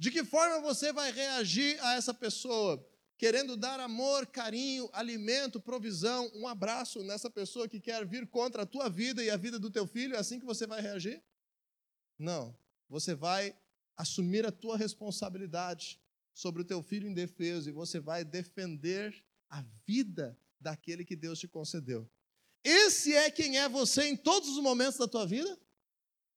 De 0.00 0.10
que 0.10 0.24
forma 0.24 0.62
você 0.62 0.94
vai 0.94 1.12
reagir 1.12 1.78
a 1.84 1.92
essa 1.92 2.14
pessoa? 2.14 2.82
Querendo 3.18 3.54
dar 3.54 3.78
amor, 3.78 4.26
carinho, 4.28 4.88
alimento, 4.94 5.60
provisão, 5.60 6.32
um 6.34 6.48
abraço 6.48 7.02
nessa 7.02 7.28
pessoa 7.28 7.68
que 7.68 7.78
quer 7.78 8.06
vir 8.06 8.26
contra 8.26 8.62
a 8.62 8.66
tua 8.66 8.88
vida 8.88 9.22
e 9.22 9.28
a 9.28 9.36
vida 9.36 9.58
do 9.58 9.70
teu 9.70 9.86
filho? 9.86 10.16
É 10.16 10.18
assim 10.18 10.40
que 10.40 10.46
você 10.46 10.66
vai 10.66 10.80
reagir? 10.80 11.22
Não. 12.18 12.56
Você 12.88 13.14
vai 13.14 13.54
assumir 13.94 14.46
a 14.46 14.50
tua 14.50 14.74
responsabilidade 14.74 16.00
sobre 16.32 16.62
o 16.62 16.64
teu 16.64 16.82
filho 16.82 17.06
indefeso 17.06 17.68
e 17.68 17.72
você 17.72 18.00
vai 18.00 18.24
defender 18.24 19.22
a 19.50 19.62
vida 19.86 20.34
daquele 20.58 21.04
que 21.04 21.14
Deus 21.14 21.38
te 21.38 21.46
concedeu. 21.46 22.10
Esse 22.64 23.14
é 23.14 23.30
quem 23.30 23.58
é 23.58 23.68
você 23.68 24.04
em 24.04 24.16
todos 24.16 24.48
os 24.48 24.62
momentos 24.62 24.98
da 24.98 25.06
tua 25.06 25.26
vida? 25.26 25.60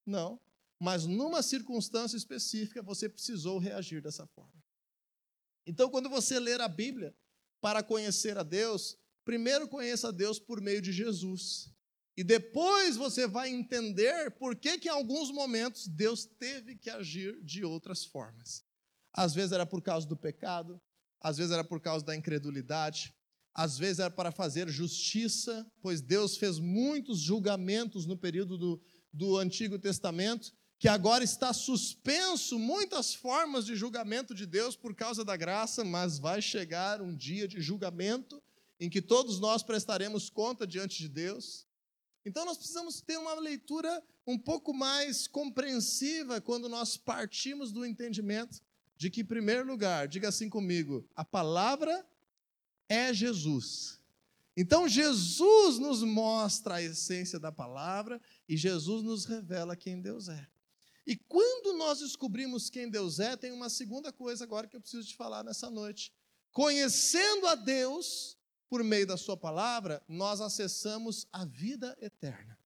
Não. 0.06 0.38
Mas 0.84 1.06
numa 1.06 1.42
circunstância 1.42 2.18
específica 2.18 2.82
você 2.82 3.08
precisou 3.08 3.58
reagir 3.58 4.02
dessa 4.02 4.28
forma. 4.28 4.62
Então, 5.66 5.90
quando 5.90 6.10
você 6.10 6.38
ler 6.38 6.60
a 6.60 6.68
Bíblia 6.68 7.16
para 7.62 7.82
conhecer 7.82 8.38
a 8.38 8.44
Deus, 8.44 8.98
primeiro 9.24 9.66
conheça 9.70 10.10
a 10.10 10.12
Deus 10.12 10.40
por 10.40 10.60
meio 10.60 10.82
de 10.82 10.92
Jesus. 10.92 11.74
E 12.18 12.24
depois 12.24 12.98
você 12.98 13.26
vai 13.26 13.50
entender 13.50 14.32
por 14.32 14.58
que, 14.58 14.78
que 14.78 14.90
em 14.90 14.92
alguns 14.92 15.32
momentos 15.32 15.88
Deus 15.88 16.26
teve 16.26 16.76
que 16.76 16.90
agir 16.90 17.42
de 17.42 17.64
outras 17.64 18.04
formas. 18.04 18.66
Às 19.14 19.34
vezes 19.34 19.54
era 19.54 19.66
por 19.66 19.82
causa 19.82 20.06
do 20.06 20.18
pecado, 20.18 20.82
às 21.22 21.38
vezes 21.38 21.54
era 21.54 21.64
por 21.64 21.80
causa 21.80 22.04
da 22.04 22.14
incredulidade, 22.14 23.16
às 23.56 23.78
vezes 23.78 24.00
era 24.00 24.12
para 24.12 24.34
fazer 24.34 24.68
justiça, 24.68 25.66
pois 25.82 26.02
Deus 26.02 26.36
fez 26.36 26.60
muitos 26.60 27.22
julgamentos 27.22 28.06
no 28.06 28.18
período 28.18 28.58
do, 28.58 28.84
do 29.14 29.38
Antigo 29.38 29.80
Testamento, 29.80 30.52
que 30.84 30.90
agora 30.90 31.24
está 31.24 31.54
suspenso 31.54 32.60
muitas 32.60 33.16
formas 33.16 33.66
de 33.66 33.74
julgamento 33.74 34.36
de 34.36 34.46
Deus 34.46 34.76
por 34.76 34.94
causa 34.94 35.24
da 35.24 35.38
graça, 35.38 35.82
mas 35.86 36.20
vai 36.20 36.42
chegar 36.42 37.02
um 37.02 37.16
dia 37.16 37.48
de 37.48 37.62
julgamento 37.62 38.44
em 38.78 38.90
que 38.90 39.02
todos 39.02 39.40
nós 39.40 39.64
prestaremos 39.64 40.30
conta 40.30 40.68
diante 40.68 40.98
de 40.98 41.08
Deus. 41.08 41.66
Então 42.26 42.44
nós 42.44 42.58
precisamos 42.58 43.00
ter 43.00 43.16
uma 43.16 43.34
leitura 43.36 44.04
um 44.28 44.38
pouco 44.38 44.74
mais 44.74 45.26
compreensiva 45.26 46.42
quando 46.42 46.68
nós 46.68 46.98
partimos 46.98 47.72
do 47.72 47.86
entendimento 47.86 48.62
de 48.98 49.10
que, 49.10 49.22
em 49.22 49.26
primeiro 49.26 49.66
lugar, 49.66 50.06
diga 50.10 50.28
assim 50.28 50.50
comigo, 50.50 51.08
a 51.16 51.24
palavra 51.24 52.06
é 52.90 53.14
Jesus. 53.14 54.02
Então, 54.58 54.86
Jesus 54.86 55.80
nos 55.80 56.04
mostra 56.04 56.76
a 56.76 56.82
essência 56.82 57.40
da 57.40 57.54
palavra 57.54 58.22
e 58.50 58.58
Jesus 58.58 59.02
nos 59.02 59.24
revela 59.24 59.78
quem 59.78 60.02
Deus 60.02 60.28
é. 60.28 60.52
E 61.06 61.16
quando 61.16 61.78
nós 61.78 62.00
descobrimos 62.00 62.70
quem 62.70 62.90
Deus 62.90 63.20
é, 63.20 63.36
tem 63.36 63.52
uma 63.52 63.70
segunda 63.70 64.12
coisa 64.12 64.44
agora 64.44 64.68
que 64.68 64.76
eu 64.76 64.82
preciso 64.82 65.08
te 65.08 65.16
falar 65.16 65.44
nessa 65.44 65.70
noite. 65.70 66.14
Conhecendo 66.52 67.48
a 67.48 67.56
Deus 67.56 68.38
por 68.70 68.84
meio 68.84 69.06
da 69.06 69.18
Sua 69.18 69.36
palavra, 69.36 70.02
nós 70.08 70.40
acessamos 70.40 71.28
a 71.32 71.44
vida 71.46 71.98
eterna. 72.00 72.58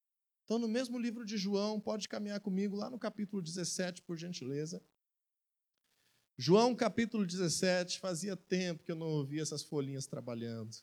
Então, 0.44 0.60
no 0.60 0.67
mesmo 0.67 0.98
livro 0.98 1.25
de 1.25 1.38
João, 1.38 1.79
pode 1.79 2.08
caminhar 2.08 2.39
comigo 2.39 2.75
lá 2.75 2.89
no 2.89 3.00
capítulo 3.00 3.41
17, 3.41 4.01
por 4.03 4.15
gentileza. 4.17 4.82
João 6.38 6.75
capítulo 6.75 7.25
17, 7.25 8.00
fazia 8.00 8.38
tempo 8.38 8.84
que 8.84 8.91
eu 8.91 8.96
não 8.96 9.08
ouvia 9.08 9.41
essas 9.41 9.63
folhinhas 9.63 10.06
trabalhando. 10.06 10.77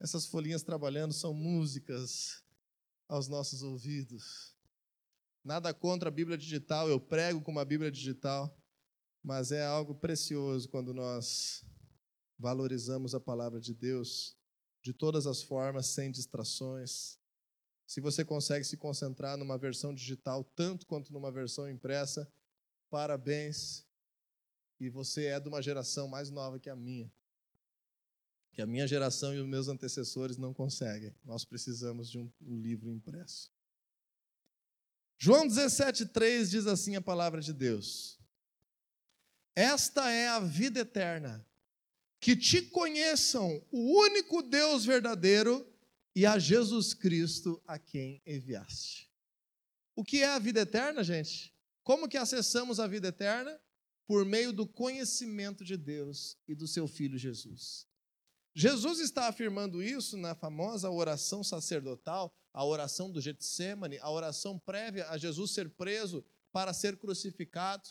Essas 0.00 0.26
folhinhas 0.26 0.62
trabalhando 0.62 1.12
são 1.12 1.34
músicas 1.34 2.42
aos 3.06 3.28
nossos 3.28 3.62
ouvidos. 3.62 4.55
Nada 5.46 5.72
contra 5.72 6.08
a 6.08 6.10
Bíblia 6.10 6.36
digital, 6.36 6.88
eu 6.88 6.98
prego 6.98 7.40
com 7.40 7.52
uma 7.52 7.64
Bíblia 7.64 7.88
digital, 7.88 8.60
mas 9.22 9.52
é 9.52 9.64
algo 9.64 9.94
precioso 9.94 10.68
quando 10.68 10.92
nós 10.92 11.64
valorizamos 12.36 13.14
a 13.14 13.20
palavra 13.20 13.60
de 13.60 13.72
Deus 13.72 14.36
de 14.82 14.92
todas 14.92 15.24
as 15.24 15.44
formas, 15.44 15.86
sem 15.86 16.10
distrações. 16.10 17.16
Se 17.86 18.00
você 18.00 18.24
consegue 18.24 18.64
se 18.64 18.76
concentrar 18.76 19.36
numa 19.36 19.56
versão 19.56 19.94
digital 19.94 20.42
tanto 20.42 20.84
quanto 20.84 21.12
numa 21.12 21.30
versão 21.30 21.70
impressa, 21.70 22.28
parabéns 22.90 23.86
e 24.80 24.90
você 24.90 25.26
é 25.26 25.38
de 25.38 25.48
uma 25.48 25.62
geração 25.62 26.08
mais 26.08 26.28
nova 26.28 26.58
que 26.58 26.68
a 26.68 26.74
minha. 26.74 27.08
Que 28.50 28.62
a 28.62 28.66
minha 28.66 28.88
geração 28.88 29.32
e 29.32 29.38
os 29.38 29.46
meus 29.46 29.68
antecessores 29.68 30.36
não 30.36 30.52
conseguem. 30.52 31.14
Nós 31.24 31.44
precisamos 31.44 32.10
de 32.10 32.18
um 32.18 32.32
livro 32.40 32.90
impresso. 32.90 33.54
João 35.18 35.46
17,3 35.46 36.48
diz 36.50 36.66
assim 36.66 36.96
a 36.96 37.00
palavra 37.00 37.40
de 37.40 37.52
Deus: 37.52 38.18
Esta 39.54 40.10
é 40.10 40.28
a 40.28 40.40
vida 40.40 40.80
eterna, 40.80 41.46
que 42.20 42.36
te 42.36 42.62
conheçam 42.62 43.64
o 43.70 44.00
único 44.00 44.42
Deus 44.42 44.84
verdadeiro 44.84 45.66
e 46.14 46.26
a 46.26 46.38
Jesus 46.38 46.92
Cristo 46.94 47.62
a 47.66 47.78
quem 47.78 48.22
enviaste. 48.26 49.10
O 49.94 50.04
que 50.04 50.22
é 50.22 50.26
a 50.26 50.38
vida 50.38 50.60
eterna, 50.60 51.02
gente? 51.02 51.54
Como 51.82 52.08
que 52.08 52.18
acessamos 52.18 52.78
a 52.78 52.86
vida 52.86 53.08
eterna? 53.08 53.58
Por 54.06 54.24
meio 54.24 54.52
do 54.52 54.66
conhecimento 54.66 55.64
de 55.64 55.76
Deus 55.76 56.36
e 56.46 56.54
do 56.54 56.68
seu 56.68 56.86
Filho 56.86 57.18
Jesus. 57.18 57.86
Jesus 58.54 59.00
está 59.00 59.28
afirmando 59.28 59.82
isso 59.82 60.16
na 60.16 60.34
famosa 60.34 60.90
oração 60.90 61.44
sacerdotal, 61.44 62.34
a 62.56 62.64
oração 62.64 63.10
do 63.10 63.20
Getsemane, 63.20 63.98
a 63.98 64.10
oração 64.10 64.58
prévia 64.58 65.06
a 65.10 65.18
Jesus 65.18 65.50
ser 65.50 65.68
preso 65.68 66.24
para 66.50 66.72
ser 66.72 66.96
crucificado. 66.96 67.86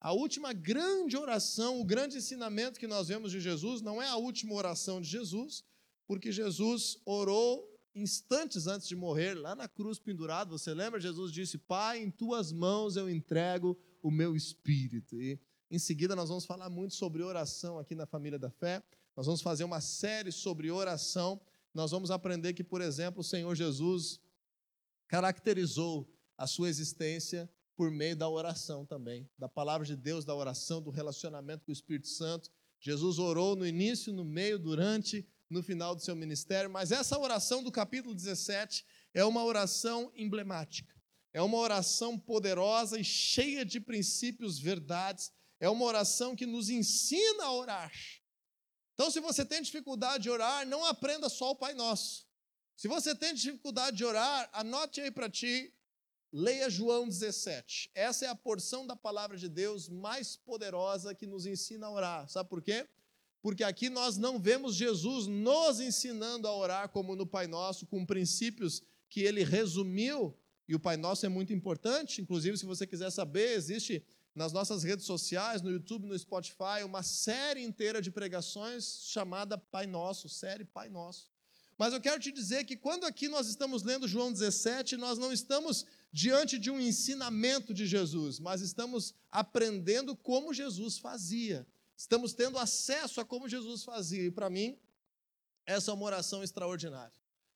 A 0.00 0.12
última 0.12 0.52
grande 0.52 1.16
oração, 1.16 1.80
o 1.80 1.84
grande 1.84 2.18
ensinamento 2.18 2.78
que 2.78 2.86
nós 2.86 3.08
vemos 3.08 3.32
de 3.32 3.40
Jesus, 3.40 3.82
não 3.82 4.00
é 4.00 4.06
a 4.06 4.14
última 4.14 4.54
oração 4.54 5.00
de 5.00 5.08
Jesus, 5.08 5.64
porque 6.06 6.30
Jesus 6.30 6.96
orou 7.04 7.68
instantes 7.92 8.68
antes 8.68 8.86
de 8.86 8.94
morrer, 8.94 9.34
lá 9.34 9.56
na 9.56 9.66
cruz 9.66 9.98
pendurado. 9.98 10.56
Você 10.56 10.72
lembra? 10.72 11.00
Jesus 11.00 11.32
disse: 11.32 11.58
Pai, 11.58 12.00
em 12.00 12.08
tuas 12.08 12.52
mãos 12.52 12.94
eu 12.94 13.10
entrego 13.10 13.76
o 14.00 14.12
meu 14.12 14.36
espírito. 14.36 15.20
E 15.20 15.40
em 15.68 15.78
seguida 15.80 16.14
nós 16.14 16.28
vamos 16.28 16.46
falar 16.46 16.70
muito 16.70 16.94
sobre 16.94 17.20
oração 17.20 17.80
aqui 17.80 17.96
na 17.96 18.06
família 18.06 18.38
da 18.38 18.48
fé. 18.48 18.80
Nós 19.16 19.26
vamos 19.26 19.42
fazer 19.42 19.64
uma 19.64 19.80
série 19.80 20.30
sobre 20.30 20.70
oração. 20.70 21.40
Nós 21.74 21.90
vamos 21.90 22.10
aprender 22.10 22.54
que, 22.54 22.62
por 22.62 22.80
exemplo, 22.80 23.20
o 23.20 23.24
Senhor 23.24 23.54
Jesus 23.56 24.20
caracterizou 25.08 26.08
a 26.38 26.46
sua 26.46 26.68
existência 26.68 27.50
por 27.76 27.90
meio 27.90 28.16
da 28.16 28.28
oração 28.28 28.86
também, 28.86 29.28
da 29.36 29.48
palavra 29.48 29.84
de 29.84 29.96
Deus, 29.96 30.24
da 30.24 30.34
oração, 30.34 30.80
do 30.80 30.90
relacionamento 30.90 31.64
com 31.64 31.72
o 31.72 31.74
Espírito 31.74 32.06
Santo. 32.06 32.50
Jesus 32.80 33.18
orou 33.18 33.56
no 33.56 33.66
início, 33.66 34.12
no 34.12 34.24
meio, 34.24 34.58
durante, 34.58 35.26
no 35.50 35.62
final 35.62 35.94
do 35.94 36.02
seu 36.02 36.14
ministério, 36.14 36.70
mas 36.70 36.92
essa 36.92 37.18
oração 37.18 37.62
do 37.62 37.72
capítulo 37.72 38.14
17 38.14 38.84
é 39.12 39.24
uma 39.24 39.44
oração 39.44 40.12
emblemática. 40.14 40.94
É 41.32 41.42
uma 41.42 41.58
oração 41.58 42.16
poderosa 42.16 42.98
e 42.98 43.02
cheia 43.02 43.64
de 43.64 43.80
princípios, 43.80 44.60
verdades. 44.60 45.32
É 45.58 45.68
uma 45.68 45.84
oração 45.84 46.36
que 46.36 46.46
nos 46.46 46.68
ensina 46.68 47.44
a 47.44 47.52
orar. 47.52 47.92
Então, 48.94 49.10
se 49.10 49.20
você 49.20 49.44
tem 49.44 49.60
dificuldade 49.60 50.22
de 50.22 50.30
orar, 50.30 50.66
não 50.66 50.84
aprenda 50.84 51.28
só 51.28 51.50
o 51.50 51.56
Pai 51.56 51.74
Nosso. 51.74 52.26
Se 52.76 52.88
você 52.88 53.14
tem 53.14 53.34
dificuldade 53.34 53.96
de 53.96 54.04
orar, 54.04 54.48
anote 54.52 55.00
aí 55.00 55.10
para 55.10 55.28
ti, 55.28 55.72
leia 56.32 56.70
João 56.70 57.06
17. 57.08 57.90
Essa 57.94 58.26
é 58.26 58.28
a 58.28 58.34
porção 58.34 58.86
da 58.86 58.96
palavra 58.96 59.36
de 59.36 59.48
Deus 59.48 59.88
mais 59.88 60.36
poderosa 60.36 61.14
que 61.14 61.26
nos 61.26 61.46
ensina 61.46 61.86
a 61.86 61.92
orar. 61.92 62.28
Sabe 62.28 62.48
por 62.48 62.62
quê? 62.62 62.88
Porque 63.42 63.62
aqui 63.62 63.90
nós 63.90 64.16
não 64.16 64.38
vemos 64.38 64.74
Jesus 64.74 65.26
nos 65.26 65.78
ensinando 65.78 66.48
a 66.48 66.56
orar 66.56 66.88
como 66.88 67.14
no 67.14 67.26
Pai 67.26 67.46
Nosso, 67.46 67.86
com 67.86 68.06
princípios 68.06 68.82
que 69.08 69.20
ele 69.20 69.44
resumiu, 69.44 70.36
e 70.66 70.74
o 70.74 70.80
Pai 70.80 70.96
Nosso 70.96 71.26
é 71.26 71.28
muito 71.28 71.52
importante, 71.52 72.22
inclusive 72.22 72.56
se 72.56 72.64
você 72.64 72.86
quiser 72.86 73.10
saber, 73.10 73.52
existe 73.52 74.02
nas 74.34 74.52
nossas 74.52 74.82
redes 74.82 75.06
sociais, 75.06 75.62
no 75.62 75.70
YouTube, 75.70 76.06
no 76.06 76.18
Spotify, 76.18 76.82
uma 76.84 77.02
série 77.02 77.62
inteira 77.62 78.02
de 78.02 78.10
pregações 78.10 79.02
chamada 79.04 79.56
Pai 79.56 79.86
Nosso, 79.86 80.28
série 80.28 80.64
Pai 80.64 80.88
Nosso. 80.88 81.30
Mas 81.78 81.92
eu 81.92 82.00
quero 82.00 82.20
te 82.20 82.30
dizer 82.32 82.64
que 82.64 82.76
quando 82.76 83.04
aqui 83.04 83.28
nós 83.28 83.48
estamos 83.48 83.82
lendo 83.82 84.08
João 84.08 84.32
17, 84.32 84.96
nós 84.96 85.18
não 85.18 85.32
estamos 85.32 85.84
diante 86.12 86.58
de 86.58 86.70
um 86.70 86.80
ensinamento 86.80 87.74
de 87.74 87.86
Jesus, 87.86 88.38
mas 88.38 88.60
estamos 88.60 89.14
aprendendo 89.30 90.16
como 90.16 90.54
Jesus 90.54 90.98
fazia. 90.98 91.66
Estamos 91.96 92.32
tendo 92.32 92.58
acesso 92.58 93.20
a 93.20 93.24
como 93.24 93.48
Jesus 93.48 93.82
fazia. 93.82 94.24
E 94.24 94.30
para 94.30 94.50
mim, 94.50 94.78
essa 95.66 95.90
é 95.90 95.94
uma 95.94 96.04
oração 96.04 96.42
extraordinária. 96.42 97.14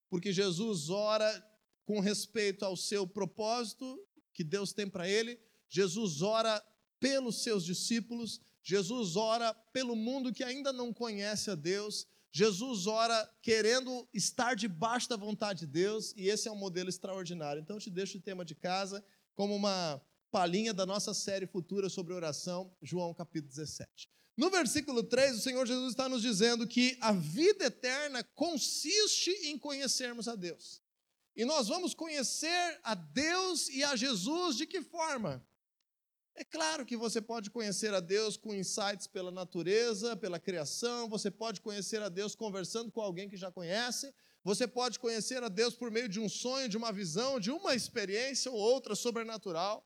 Porque 0.09 0.33
Jesus 0.33 0.91
ora 0.91 1.45
com 1.85 2.01
respeito 2.01 2.65
ao 2.65 2.77
seu 2.77 3.07
propósito 3.07 4.05
que 4.33 4.45
Deus 4.45 4.73
tem 4.73 4.89
para 4.89 5.09
ele, 5.09 5.41
Jesus 5.69 6.23
ora 6.23 6.63
pelos 7.01 7.43
seus 7.43 7.65
discípulos, 7.65 8.41
Jesus 8.63 9.17
ora 9.17 9.55
pelo 9.73 9.97
mundo 9.97 10.33
que 10.33 10.45
ainda 10.45 10.73
não 10.73 10.93
conhece 10.93 11.51
a 11.51 11.55
Deus, 11.55 12.07
Jesus 12.31 12.87
ora 12.87 13.29
querendo 13.43 14.09
estar 14.13 14.55
debaixo 14.55 15.09
da 15.09 15.17
vontade 15.17 15.61
de 15.61 15.67
Deus, 15.67 16.13
e 16.17 16.29
esse 16.29 16.49
é 16.49 16.53
um 16.53 16.57
modelo 16.57 16.89
extraordinário. 16.89 17.61
Então, 17.61 17.77
eu 17.77 17.81
te 17.81 17.91
deixo 17.91 18.19
o 18.19 18.21
tema 18.21 18.45
de 18.45 18.55
casa 18.55 19.05
como 19.35 19.55
uma 19.55 20.01
palhinha 20.31 20.75
da 20.75 20.85
nossa 20.85 21.15
série 21.15 21.47
futura 21.47 21.89
sobre 21.89 22.13
oração, 22.13 22.77
João 22.83 23.15
capítulo 23.15 23.49
17. 23.49 24.09
No 24.37 24.51
versículo 24.51 25.03
3, 25.03 25.37
o 25.37 25.41
Senhor 25.41 25.67
Jesus 25.67 25.91
está 25.91 26.09
nos 26.09 26.23
dizendo 26.23 26.67
que 26.67 26.97
a 27.01 27.13
vida 27.13 27.65
eterna 27.65 28.23
consiste 28.35 29.31
em 29.49 29.59
conhecermos 29.59 30.29
a 30.29 30.37
Deus. 30.37 30.81
E 31.35 31.45
nós 31.45 31.69
vamos 31.69 31.95
conhecer 31.95 32.81
a 32.85 32.95
Deus 32.95 33.69
e 33.69 33.83
a 33.83 33.97
Jesus 33.97 34.57
de 34.57 34.67
que 34.67 34.83
forma? 34.83 35.45
É 36.41 36.45
claro 36.45 36.87
que 36.87 36.97
você 36.97 37.21
pode 37.21 37.51
conhecer 37.51 37.93
a 37.93 37.99
Deus 37.99 38.37
com 38.37 38.55
insights 38.55 39.09
pela 39.09 39.33
natureza, 39.33 40.17
pela 40.17 40.39
criação, 40.39 41.09
você 41.09 41.33
pode 41.33 41.61
conhecer 41.61 42.01
a 42.01 42.09
Deus 42.09 42.37
conversando 42.37 42.93
com 42.93 43.01
alguém 43.01 43.29
que 43.29 43.37
já 43.37 43.51
conhece, 43.51 44.15
você 44.45 44.65
pode 44.65 45.01
conhecer 45.01 45.43
a 45.43 45.49
Deus 45.49 45.75
por 45.75 45.91
meio 45.91 46.09
de 46.09 46.21
um 46.21 46.29
sonho, 46.29 46.69
de 46.69 46.77
uma 46.77 46.93
visão, 46.93 47.41
de 47.41 47.51
uma 47.51 47.75
experiência 47.75 48.53
ou 48.53 48.57
outra 48.57 48.95
sobrenatural. 48.95 49.85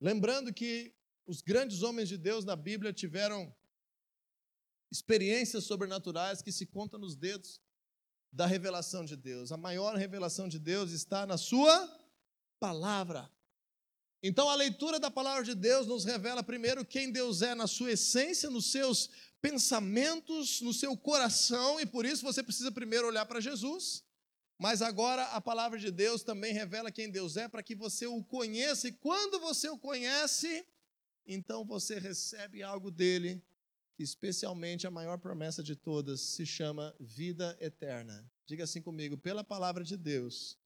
Lembrando 0.00 0.50
que 0.50 0.94
os 1.26 1.42
grandes 1.42 1.82
homens 1.82 2.08
de 2.08 2.16
Deus 2.16 2.42
na 2.42 2.56
Bíblia 2.56 2.90
tiveram 2.90 3.54
experiências 4.90 5.64
sobrenaturais 5.64 6.40
que 6.40 6.50
se 6.50 6.64
contam 6.64 6.98
nos 6.98 7.14
dedos 7.14 7.60
da 8.32 8.46
revelação 8.46 9.04
de 9.04 9.14
Deus. 9.14 9.52
A 9.52 9.58
maior 9.58 9.94
revelação 9.94 10.48
de 10.48 10.58
Deus 10.58 10.90
está 10.92 11.26
na 11.26 11.36
sua 11.36 11.86
palavra. 12.58 13.30
Então, 14.22 14.50
a 14.50 14.54
leitura 14.54 15.00
da 15.00 15.10
palavra 15.10 15.42
de 15.42 15.54
Deus 15.54 15.86
nos 15.86 16.04
revela 16.04 16.42
primeiro 16.42 16.84
quem 16.84 17.10
Deus 17.10 17.40
é 17.40 17.54
na 17.54 17.66
sua 17.66 17.92
essência, 17.92 18.50
nos 18.50 18.70
seus 18.70 19.08
pensamentos, 19.40 20.60
no 20.60 20.74
seu 20.74 20.94
coração, 20.96 21.80
e 21.80 21.86
por 21.86 22.04
isso 22.04 22.22
você 22.22 22.42
precisa 22.42 22.70
primeiro 22.70 23.06
olhar 23.06 23.24
para 23.24 23.40
Jesus. 23.40 24.04
Mas 24.58 24.82
agora 24.82 25.24
a 25.28 25.40
palavra 25.40 25.78
de 25.78 25.90
Deus 25.90 26.22
também 26.22 26.52
revela 26.52 26.92
quem 26.92 27.10
Deus 27.10 27.38
é 27.38 27.48
para 27.48 27.62
que 27.62 27.74
você 27.74 28.06
o 28.06 28.22
conheça, 28.22 28.88
e 28.88 28.92
quando 28.92 29.40
você 29.40 29.70
o 29.70 29.78
conhece, 29.78 30.66
então 31.26 31.64
você 31.64 31.98
recebe 31.98 32.62
algo 32.62 32.90
dele, 32.90 33.42
que 33.94 34.02
especialmente 34.02 34.86
a 34.86 34.90
maior 34.90 35.16
promessa 35.16 35.62
de 35.62 35.74
todas 35.74 36.20
se 36.20 36.44
chama 36.44 36.94
vida 37.00 37.56
eterna. 37.58 38.30
Diga 38.44 38.64
assim 38.64 38.82
comigo: 38.82 39.16
pela 39.16 39.42
palavra 39.42 39.82
de 39.82 39.96
Deus, 39.96 40.58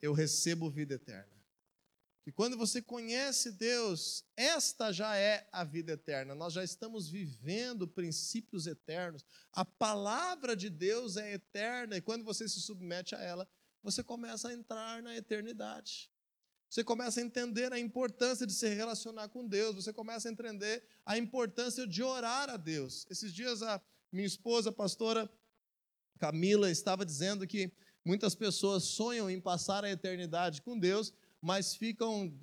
eu 0.00 0.14
recebo 0.14 0.70
vida 0.70 0.94
eterna. 0.94 1.39
E 2.26 2.32
quando 2.32 2.56
você 2.56 2.82
conhece 2.82 3.50
Deus, 3.50 4.24
esta 4.36 4.92
já 4.92 5.16
é 5.16 5.48
a 5.50 5.64
vida 5.64 5.92
eterna. 5.92 6.34
Nós 6.34 6.52
já 6.52 6.62
estamos 6.62 7.08
vivendo 7.08 7.88
princípios 7.88 8.66
eternos. 8.66 9.24
A 9.52 9.64
palavra 9.64 10.54
de 10.54 10.68
Deus 10.68 11.16
é 11.16 11.32
eterna 11.32 11.96
e 11.96 12.00
quando 12.00 12.24
você 12.24 12.48
se 12.48 12.60
submete 12.60 13.14
a 13.14 13.20
ela, 13.20 13.48
você 13.82 14.02
começa 14.02 14.48
a 14.48 14.52
entrar 14.52 15.02
na 15.02 15.16
eternidade. 15.16 16.10
Você 16.68 16.84
começa 16.84 17.20
a 17.20 17.24
entender 17.24 17.72
a 17.72 17.80
importância 17.80 18.46
de 18.46 18.52
se 18.52 18.68
relacionar 18.68 19.28
com 19.28 19.44
Deus, 19.44 19.74
você 19.74 19.92
começa 19.92 20.28
a 20.28 20.32
entender 20.32 20.84
a 21.04 21.18
importância 21.18 21.84
de 21.84 22.00
orar 22.00 22.48
a 22.48 22.56
Deus. 22.56 23.06
Esses 23.10 23.32
dias 23.32 23.60
a 23.60 23.82
minha 24.12 24.26
esposa, 24.26 24.70
a 24.70 24.72
pastora 24.72 25.28
Camila, 26.18 26.70
estava 26.70 27.04
dizendo 27.04 27.44
que 27.44 27.72
muitas 28.04 28.36
pessoas 28.36 28.84
sonham 28.84 29.28
em 29.28 29.40
passar 29.40 29.84
a 29.84 29.90
eternidade 29.90 30.62
com 30.62 30.78
Deus, 30.78 31.12
mas 31.40 31.74
ficam 31.74 32.38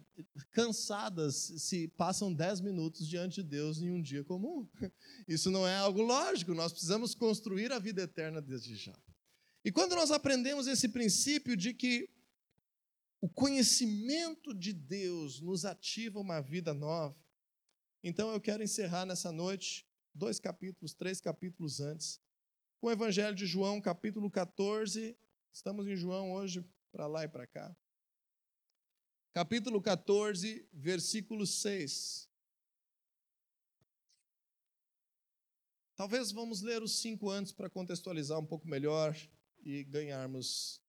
cansadas 0.52 1.36
se 1.36 1.88
passam 1.90 2.34
10 2.34 2.62
minutos 2.62 3.08
diante 3.08 3.44
de 3.44 3.50
Deus 3.50 3.80
em 3.80 3.92
um 3.92 4.02
dia 4.02 4.24
comum. 4.24 4.68
Isso 5.28 5.52
não 5.52 5.68
é 5.68 5.76
algo 5.76 6.02
lógico, 6.02 6.54
nós 6.54 6.72
precisamos 6.72 7.14
construir 7.14 7.72
a 7.72 7.80
vida 7.80 8.02
eterna 8.02 8.42
desde 8.42 8.76
já. 8.76 8.98
E 9.64 9.72
quando 9.72 9.96
nós 9.96 10.10
aprendemos 10.10 10.66
esse 10.66 10.90
princípio 10.90 11.56
de 11.56 11.74
que 11.74 12.10
o 13.22 13.30
conhecimento 13.30 14.54
de 14.54 14.74
Deus 14.74 15.42
nos 15.42 15.66
ativa 15.66 16.20
uma 16.20 16.42
vida 16.42 16.74
nova, 16.74 17.16
então 18.04 18.32
eu 18.32 18.40
quero 18.40 18.64
encerrar 18.64 19.06
nessa 19.06 19.32
noite 19.32 19.86
dois 20.14 20.40
capítulos, 20.40 20.94
três 20.94 21.22
capítulos 21.22 21.80
antes, 21.80 22.20
com 22.80 22.88
o 22.88 22.92
Evangelho 22.92 23.36
de 23.36 23.46
João, 23.46 23.82
capítulo 23.82 24.32
14. 24.32 25.16
Estamos 25.52 25.88
em 25.88 25.96
João 25.96 26.32
hoje, 26.32 26.64
para 26.92 27.08
lá 27.08 27.24
e 27.24 27.28
para 27.28 27.46
cá 27.46 27.76
capítulo 29.38 29.80
14, 29.80 30.67
versículo 30.73 31.45
6. 31.45 32.28
Talvez 35.95 36.32
vamos 36.32 36.63
ler 36.63 36.82
os 36.82 36.97
cinco 36.97 37.30
antes 37.30 37.52
para 37.52 37.69
contextualizar 37.69 38.39
um 38.39 38.45
pouco 38.47 38.67
melhor 38.67 39.15
e 39.63 39.84
ganharmos 39.84 40.82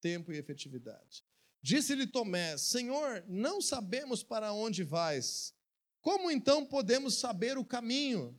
tempo 0.00 0.32
e 0.32 0.36
efetividade. 0.36 1.24
Disse-lhe 1.62 2.08
Tomé: 2.08 2.58
Senhor, 2.58 3.24
não 3.28 3.62
sabemos 3.62 4.20
para 4.20 4.52
onde 4.52 4.82
vais. 4.82 5.54
Como 6.00 6.28
então 6.28 6.66
podemos 6.66 7.14
saber 7.20 7.56
o 7.56 7.64
caminho? 7.64 8.36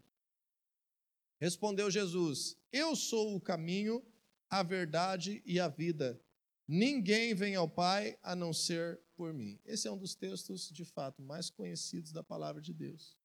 Respondeu 1.40 1.90
Jesus: 1.90 2.58
Eu 2.70 2.98
sou 2.98 3.34
o 3.34 3.40
caminho, 3.40 4.06
a 4.50 4.62
verdade 4.62 5.42
e 5.46 5.58
a 5.58 5.70
vida. 5.70 6.22
Ninguém 6.68 7.34
vem 7.34 7.56
ao 7.56 7.70
Pai 7.70 8.20
a 8.22 8.36
não 8.36 8.52
ser 8.52 9.07
por 9.18 9.34
mim. 9.34 9.60
Esse 9.66 9.88
é 9.88 9.92
um 9.92 9.98
dos 9.98 10.14
textos, 10.14 10.70
de 10.70 10.86
fato, 10.86 11.22
mais 11.24 11.50
conhecidos 11.50 12.12
da 12.12 12.24
palavra 12.24 12.62
de 12.62 12.72
Deus. 12.72 13.18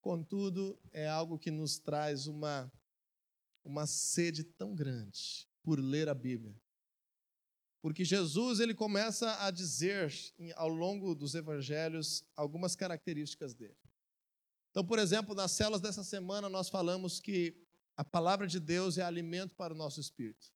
Contudo, 0.00 0.76
é 0.90 1.06
algo 1.08 1.38
que 1.38 1.50
nos 1.50 1.78
traz 1.78 2.26
uma, 2.26 2.70
uma 3.64 3.86
sede 3.86 4.42
tão 4.42 4.74
grande 4.74 5.48
por 5.62 5.78
ler 5.78 6.08
a 6.08 6.14
Bíblia. 6.14 6.60
Porque 7.80 8.04
Jesus 8.04 8.58
ele 8.58 8.74
começa 8.74 9.44
a 9.44 9.50
dizer 9.50 10.12
ao 10.56 10.68
longo 10.68 11.14
dos 11.14 11.36
evangelhos 11.36 12.24
algumas 12.36 12.74
características 12.74 13.54
dele. 13.54 13.76
Então, 14.70 14.84
por 14.84 14.98
exemplo, 14.98 15.34
nas 15.34 15.52
celas 15.52 15.80
dessa 15.80 16.02
semana 16.02 16.48
nós 16.48 16.68
falamos 16.68 17.20
que 17.20 17.56
a 17.96 18.04
palavra 18.04 18.46
de 18.46 18.58
Deus 18.58 18.98
é 18.98 19.02
alimento 19.02 19.54
para 19.54 19.72
o 19.72 19.76
nosso 19.76 20.00
espírito. 20.00 20.52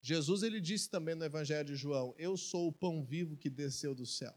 Jesus 0.00 0.42
ele 0.42 0.60
disse 0.60 0.88
também 0.88 1.14
no 1.14 1.24
evangelho 1.24 1.66
de 1.66 1.76
João: 1.76 2.14
"Eu 2.16 2.36
sou 2.36 2.68
o 2.68 2.72
pão 2.72 3.04
vivo 3.04 3.36
que 3.36 3.50
desceu 3.50 3.94
do 3.94 4.06
céu". 4.06 4.34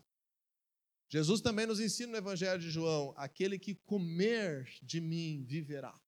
Jesus 1.09 1.41
também 1.41 1.65
nos 1.65 1.79
ensina 1.79 2.13
no 2.13 2.17
evangelho 2.17 2.59
de 2.59 2.69
João: 2.69 3.13
"Aquele 3.17 3.59
que 3.59 3.75
comer 3.75 4.69
de 4.81 4.99
mim 4.99 5.43
viverá". 5.47 5.99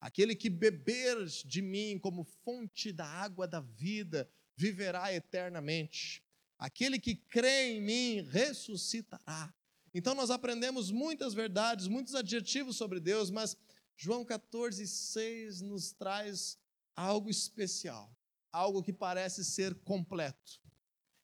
Aquele 0.00 0.36
que 0.36 0.50
beber 0.50 1.24
de 1.46 1.62
mim 1.62 1.98
como 1.98 2.24
fonte 2.24 2.92
da 2.92 3.06
água 3.06 3.48
da 3.48 3.60
vida 3.60 4.30
viverá 4.54 5.12
eternamente. 5.12 6.22
Aquele 6.58 6.98
que 6.98 7.14
crê 7.14 7.72
em 7.72 7.80
mim 7.80 8.20
ressuscitará. 8.20 9.52
Então 9.94 10.14
nós 10.14 10.30
aprendemos 10.30 10.90
muitas 10.90 11.32
verdades, 11.32 11.88
muitos 11.88 12.14
adjetivos 12.14 12.76
sobre 12.76 13.00
Deus, 13.00 13.30
mas 13.30 13.56
João 13.96 14.24
14, 14.24 14.86
6 14.86 15.60
nos 15.62 15.92
traz 15.92 16.58
algo 16.96 17.30
especial, 17.30 18.13
algo 18.54 18.82
que 18.82 18.92
parece 18.92 19.44
ser 19.44 19.74
completo. 19.80 20.60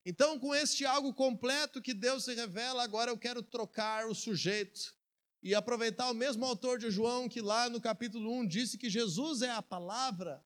Então, 0.04 0.38
com 0.38 0.52
este 0.52 0.84
algo 0.84 1.14
completo 1.14 1.80
que 1.80 1.94
Deus 1.94 2.24
se 2.24 2.34
revela, 2.34 2.82
agora 2.82 3.10
eu 3.10 3.18
quero 3.18 3.42
trocar 3.42 4.06
o 4.06 4.14
sujeito 4.14 4.94
e 5.42 5.54
aproveitar 5.54 6.10
o 6.10 6.14
mesmo 6.14 6.44
autor 6.44 6.78
de 6.78 6.90
João 6.90 7.28
que 7.28 7.40
lá 7.40 7.68
no 7.68 7.80
capítulo 7.80 8.32
1 8.40 8.46
disse 8.46 8.76
que 8.76 8.90
Jesus 8.90 9.42
é 9.42 9.50
a 9.50 9.62
palavra. 9.62 10.44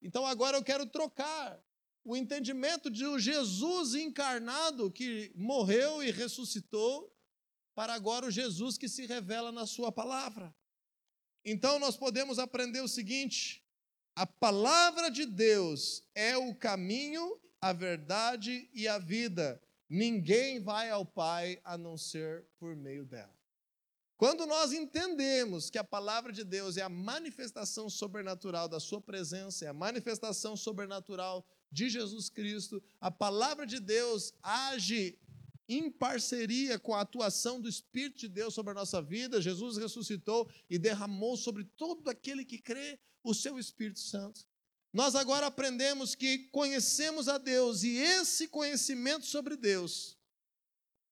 Então 0.00 0.26
agora 0.26 0.56
eu 0.56 0.64
quero 0.64 0.86
trocar 0.86 1.62
o 2.02 2.16
entendimento 2.16 2.90
de 2.90 3.06
um 3.06 3.18
Jesus 3.18 3.94
encarnado 3.94 4.90
que 4.90 5.30
morreu 5.36 6.02
e 6.02 6.10
ressuscitou 6.10 7.14
para 7.74 7.94
agora 7.94 8.26
o 8.26 8.30
Jesus 8.30 8.78
que 8.78 8.88
se 8.88 9.06
revela 9.06 9.52
na 9.52 9.66
sua 9.66 9.92
palavra. 9.92 10.54
Então 11.44 11.78
nós 11.78 11.96
podemos 11.96 12.38
aprender 12.38 12.80
o 12.80 12.88
seguinte: 12.88 13.61
a 14.14 14.26
palavra 14.26 15.10
de 15.10 15.24
Deus 15.24 16.02
é 16.14 16.36
o 16.36 16.54
caminho, 16.54 17.40
a 17.60 17.72
verdade 17.72 18.68
e 18.74 18.86
a 18.86 18.98
vida. 18.98 19.60
Ninguém 19.88 20.60
vai 20.60 20.90
ao 20.90 21.04
Pai 21.04 21.60
a 21.64 21.76
não 21.78 21.96
ser 21.96 22.44
por 22.58 22.76
meio 22.76 23.04
dela. 23.04 23.34
Quando 24.16 24.46
nós 24.46 24.72
entendemos 24.72 25.68
que 25.68 25.78
a 25.78 25.84
palavra 25.84 26.32
de 26.32 26.44
Deus 26.44 26.76
é 26.76 26.82
a 26.82 26.88
manifestação 26.88 27.90
sobrenatural 27.90 28.68
da 28.68 28.78
Sua 28.78 29.00
presença, 29.00 29.64
é 29.64 29.68
a 29.68 29.72
manifestação 29.72 30.56
sobrenatural 30.56 31.44
de 31.72 31.88
Jesus 31.88 32.28
Cristo, 32.28 32.82
a 33.00 33.10
palavra 33.10 33.66
de 33.66 33.80
Deus 33.80 34.32
age 34.42 35.18
em 35.68 35.90
parceria 35.90 36.78
com 36.78 36.94
a 36.94 37.00
atuação 37.00 37.60
do 37.60 37.68
Espírito 37.68 38.20
de 38.20 38.28
Deus 38.28 38.54
sobre 38.54 38.72
a 38.72 38.74
nossa 38.74 39.00
vida. 39.00 39.40
Jesus 39.40 39.76
ressuscitou 39.76 40.50
e 40.68 40.78
derramou 40.78 41.36
sobre 41.36 41.64
todo 41.64 42.08
aquele 42.08 42.44
que 42.44 42.58
crê 42.58 42.98
o 43.22 43.34
seu 43.34 43.58
Espírito 43.58 44.00
Santo. 44.00 44.46
Nós 44.92 45.14
agora 45.14 45.46
aprendemos 45.46 46.14
que 46.14 46.50
conhecemos 46.50 47.28
a 47.28 47.38
Deus 47.38 47.82
e 47.82 47.96
esse 47.96 48.48
conhecimento 48.48 49.24
sobre 49.24 49.56
Deus 49.56 50.18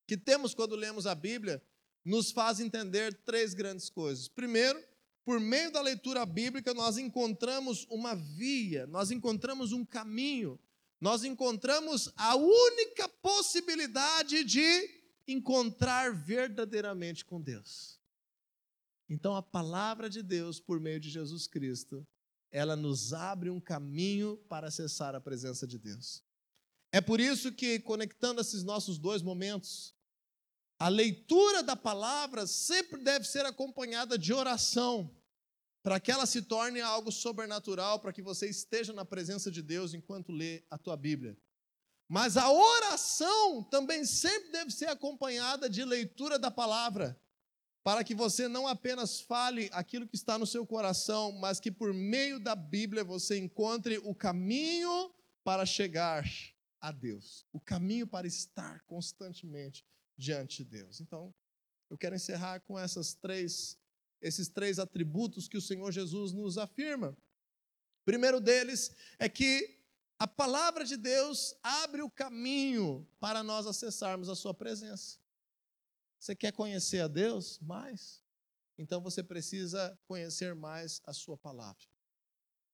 que 0.07 0.17
temos 0.17 0.53
quando 0.53 0.75
lemos 0.75 1.07
a 1.07 1.15
Bíblia 1.15 1.63
nos 2.05 2.31
faz 2.31 2.61
entender 2.61 3.15
três 3.25 3.55
grandes 3.55 3.89
coisas. 3.89 4.29
Primeiro, 4.29 4.83
por 5.25 5.39
meio 5.39 5.71
da 5.71 5.81
leitura 5.81 6.27
bíblica, 6.27 6.75
nós 6.75 6.99
encontramos 6.99 7.87
uma 7.89 8.15
via, 8.15 8.87
nós 8.87 9.11
encontramos 9.11 9.73
um 9.73 9.85
caminho, 9.85 10.59
nós 11.01 11.25
encontramos 11.25 12.13
a 12.17 12.37
única 12.37 13.09
possibilidade 13.09 14.45
de 14.45 15.01
encontrar 15.27 16.13
verdadeiramente 16.13 17.25
com 17.25 17.41
Deus. 17.41 17.99
Então, 19.09 19.35
a 19.35 19.43
palavra 19.43 20.11
de 20.11 20.23
Deus, 20.23 20.61
por 20.61 20.79
meio 20.79 21.01
de 21.01 21.11
Jesus 21.11 21.47
Cristo, 21.47 22.07
ela 22.51 22.77
nos 22.77 23.13
abre 23.13 23.49
um 23.49 23.61
caminho 23.61 24.37
para 24.49 24.69
acessar 24.69 25.15
a 25.15 25.21
presença 25.21 25.67
de 25.67 25.79
Deus. 25.79 26.23
É 26.93 27.01
por 27.01 27.21
isso 27.21 27.53
que, 27.53 27.79
conectando 27.81 28.41
esses 28.41 28.63
nossos 28.63 28.99
dois 28.99 29.23
momentos, 29.23 29.95
a 30.79 30.89
leitura 30.89 31.63
da 31.63 31.77
palavra 31.77 32.47
sempre 32.47 33.03
deve 33.03 33.27
ser 33.27 33.47
acompanhada 33.47 34.19
de 34.19 34.33
oração, 34.33 35.11
para 35.83 35.99
que 35.99 36.11
ela 36.13 36.27
se 36.27 36.43
torne 36.43 36.81
algo 36.81 37.11
sobrenatural, 37.11 38.01
para 38.01 38.13
que 38.13 38.23
você 38.23 38.49
esteja 38.49 38.93
na 38.93 39.05
presença 39.05 39.51
de 39.51 39.63
Deus 39.63 39.95
enquanto 39.95 40.33
lê 40.33 40.63
a 40.71 40.77
tua 40.77 40.97
Bíblia. 40.97 41.37
Mas 42.09 42.37
a 42.37 42.51
oração 42.51 43.63
também 43.65 44.05
sempre 44.05 44.51
deve 44.51 44.71
ser 44.71 44.87
acompanhada 44.87 45.71
de 45.71 45.85
leitura 45.85 46.39
da 46.39 46.51
palavra, 46.51 47.19
para 47.83 48.05
que 48.05 48.15
você 48.15 48.47
não 48.49 48.67
apenas 48.67 49.21
fale 49.21 49.71
aquilo 49.73 50.07
que 50.07 50.17
está 50.17 50.37
no 50.37 50.47
seu 50.47 50.67
coração, 50.67 51.33
mas 51.33 51.61
que 51.61 51.71
por 51.71 51.95
meio 51.95 52.39
da 52.39 52.55
Bíblia 52.55 53.03
você 53.05 53.39
encontre 53.39 53.99
o 53.99 54.15
caminho 54.15 55.15
para 55.43 55.65
chegar 55.65 56.25
a 56.81 56.93
Deus, 56.93 57.47
o 57.53 57.61
caminho 57.61 58.07
para 58.07 58.27
estar 58.27 58.83
constantemente 58.85 59.87
diante 60.17 60.65
de 60.65 60.71
Deus. 60.71 61.01
Então, 61.01 61.35
eu 61.89 61.97
quero 61.97 62.15
encerrar 62.15 62.61
com 62.61 62.79
essas 62.79 63.15
três, 63.15 63.79
esses 64.21 64.49
três 64.49 64.79
atributos 64.79 65.49
que 65.49 65.57
o 65.57 65.63
Senhor 65.63 65.91
Jesus 65.93 66.33
nos 66.33 66.59
afirma. 66.59 67.11
O 67.11 68.05
primeiro 68.05 68.41
deles 68.41 68.95
é 69.19 69.29
que 69.29 69.79
a 70.19 70.27
palavra 70.27 70.85
de 70.85 70.97
Deus 70.97 71.55
abre 71.63 72.03
o 72.03 72.11
caminho 72.11 73.09
para 73.19 73.43
nós 73.43 73.67
acessarmos 73.67 74.29
a 74.29 74.35
sua 74.35 74.53
presença. 74.53 75.19
Você 76.19 76.37
quer 76.37 76.53
conhecer 76.53 77.01
a 77.01 77.09
Deus 77.09 77.59
mais? 77.61 78.23
Então 78.77 79.01
você 79.01 79.23
precisa 79.23 79.99
conhecer 80.07 80.55
mais 80.55 81.01
a 81.07 81.13
sua 81.15 81.37
palavra. 81.37 81.87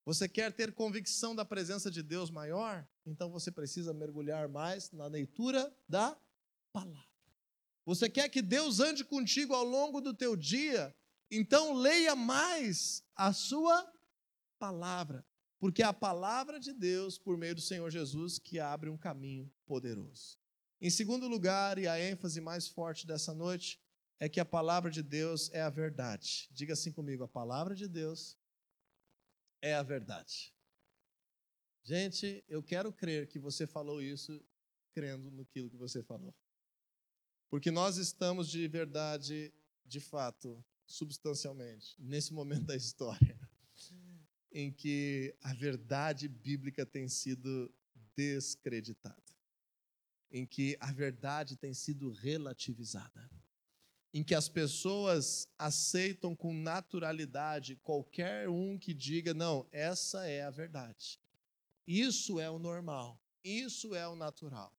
Você 0.04 0.28
quer 0.28 0.52
ter 0.52 0.72
convicção 0.72 1.34
da 1.34 1.44
presença 1.44 1.90
de 1.90 2.02
Deus 2.02 2.30
maior? 2.30 2.88
Então 3.04 3.30
você 3.30 3.50
precisa 3.50 3.92
mergulhar 3.92 4.48
mais 4.48 4.90
na 4.92 5.06
leitura 5.06 5.72
da 5.88 6.16
palavra. 6.72 7.06
Você 7.84 8.08
quer 8.08 8.28
que 8.28 8.42
Deus 8.42 8.80
ande 8.80 9.04
contigo 9.04 9.54
ao 9.54 9.64
longo 9.64 10.00
do 10.00 10.12
teu 10.12 10.36
dia? 10.36 10.94
Então 11.30 11.74
leia 11.74 12.14
mais 12.14 13.04
a 13.14 13.32
sua 13.32 13.92
palavra, 14.58 15.26
porque 15.58 15.82
é 15.82 15.86
a 15.86 15.92
palavra 15.92 16.60
de 16.60 16.72
Deus, 16.72 17.18
por 17.18 17.36
meio 17.36 17.54
do 17.54 17.60
Senhor 17.60 17.90
Jesus, 17.90 18.38
que 18.38 18.58
abre 18.58 18.88
um 18.88 18.96
caminho 18.96 19.52
poderoso. 19.66 20.38
Em 20.80 20.90
segundo 20.90 21.26
lugar, 21.26 21.78
e 21.78 21.88
a 21.88 21.98
ênfase 21.98 22.40
mais 22.40 22.68
forte 22.68 23.06
dessa 23.06 23.34
noite, 23.34 23.80
é 24.18 24.28
que 24.28 24.40
a 24.40 24.44
palavra 24.44 24.90
de 24.90 25.02
Deus 25.02 25.50
é 25.52 25.60
a 25.60 25.70
verdade. 25.70 26.48
Diga 26.50 26.74
assim 26.74 26.92
comigo: 26.92 27.24
a 27.24 27.28
palavra 27.28 27.74
de 27.74 27.88
Deus 27.88 28.38
é 29.60 29.74
a 29.74 29.82
verdade. 29.82 30.54
Gente, 31.82 32.44
eu 32.48 32.62
quero 32.62 32.92
crer 32.92 33.28
que 33.28 33.38
você 33.38 33.66
falou 33.66 34.02
isso 34.02 34.44
crendo 34.92 35.30
no 35.30 35.44
que 35.46 35.68
você 35.76 36.02
falou. 36.02 36.34
Porque 37.48 37.70
nós 37.70 37.96
estamos 37.96 38.48
de 38.48 38.66
verdade, 38.66 39.52
de 39.84 40.00
fato, 40.00 40.64
substancialmente, 40.86 41.96
nesse 41.98 42.32
momento 42.32 42.64
da 42.64 42.76
história, 42.76 43.38
em 44.52 44.72
que 44.72 45.34
a 45.42 45.52
verdade 45.52 46.28
bíblica 46.28 46.86
tem 46.86 47.08
sido 47.08 47.72
descreditada, 48.14 49.22
em 50.30 50.46
que 50.46 50.76
a 50.80 50.92
verdade 50.92 51.56
tem 51.56 51.74
sido 51.74 52.10
relativizada, 52.10 53.30
em 54.14 54.24
que 54.24 54.34
as 54.34 54.48
pessoas 54.48 55.46
aceitam 55.58 56.34
com 56.34 56.54
naturalidade 56.54 57.76
qualquer 57.76 58.48
um 58.48 58.78
que 58.78 58.94
diga, 58.94 59.34
não, 59.34 59.68
essa 59.70 60.26
é 60.26 60.42
a 60.42 60.50
verdade. 60.50 61.20
Isso 61.86 62.40
é 62.40 62.48
o 62.48 62.58
normal, 62.58 63.20
isso 63.44 63.94
é 63.94 64.08
o 64.08 64.16
natural. 64.16 64.74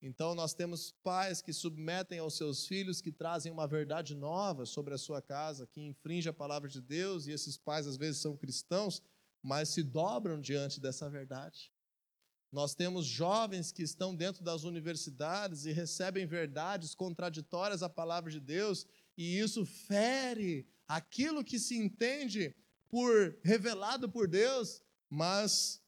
Então, 0.00 0.34
nós 0.34 0.54
temos 0.54 0.92
pais 1.02 1.42
que 1.42 1.52
submetem 1.52 2.20
aos 2.20 2.36
seus 2.36 2.66
filhos, 2.66 3.00
que 3.00 3.10
trazem 3.10 3.50
uma 3.50 3.66
verdade 3.66 4.14
nova 4.14 4.64
sobre 4.64 4.94
a 4.94 4.98
sua 4.98 5.20
casa, 5.20 5.66
que 5.66 5.80
infringe 5.80 6.28
a 6.28 6.32
palavra 6.32 6.68
de 6.68 6.80
Deus, 6.80 7.26
e 7.26 7.32
esses 7.32 7.56
pais 7.56 7.86
às 7.86 7.96
vezes 7.96 8.20
são 8.20 8.36
cristãos, 8.36 9.02
mas 9.42 9.70
se 9.70 9.82
dobram 9.82 10.40
diante 10.40 10.80
dessa 10.80 11.10
verdade. 11.10 11.72
Nós 12.52 12.74
temos 12.74 13.06
jovens 13.06 13.72
que 13.72 13.82
estão 13.82 14.14
dentro 14.14 14.44
das 14.44 14.62
universidades 14.62 15.64
e 15.64 15.72
recebem 15.72 16.26
verdades 16.26 16.94
contraditórias 16.94 17.82
à 17.82 17.88
palavra 17.88 18.30
de 18.30 18.40
Deus, 18.40 18.86
e 19.16 19.38
isso 19.38 19.66
fere 19.66 20.66
aquilo 20.86 21.44
que 21.44 21.58
se 21.58 21.76
entende 21.76 22.54
por 22.88 23.36
revelado 23.42 24.08
por 24.08 24.28
Deus, 24.28 24.80
mas 25.10 25.82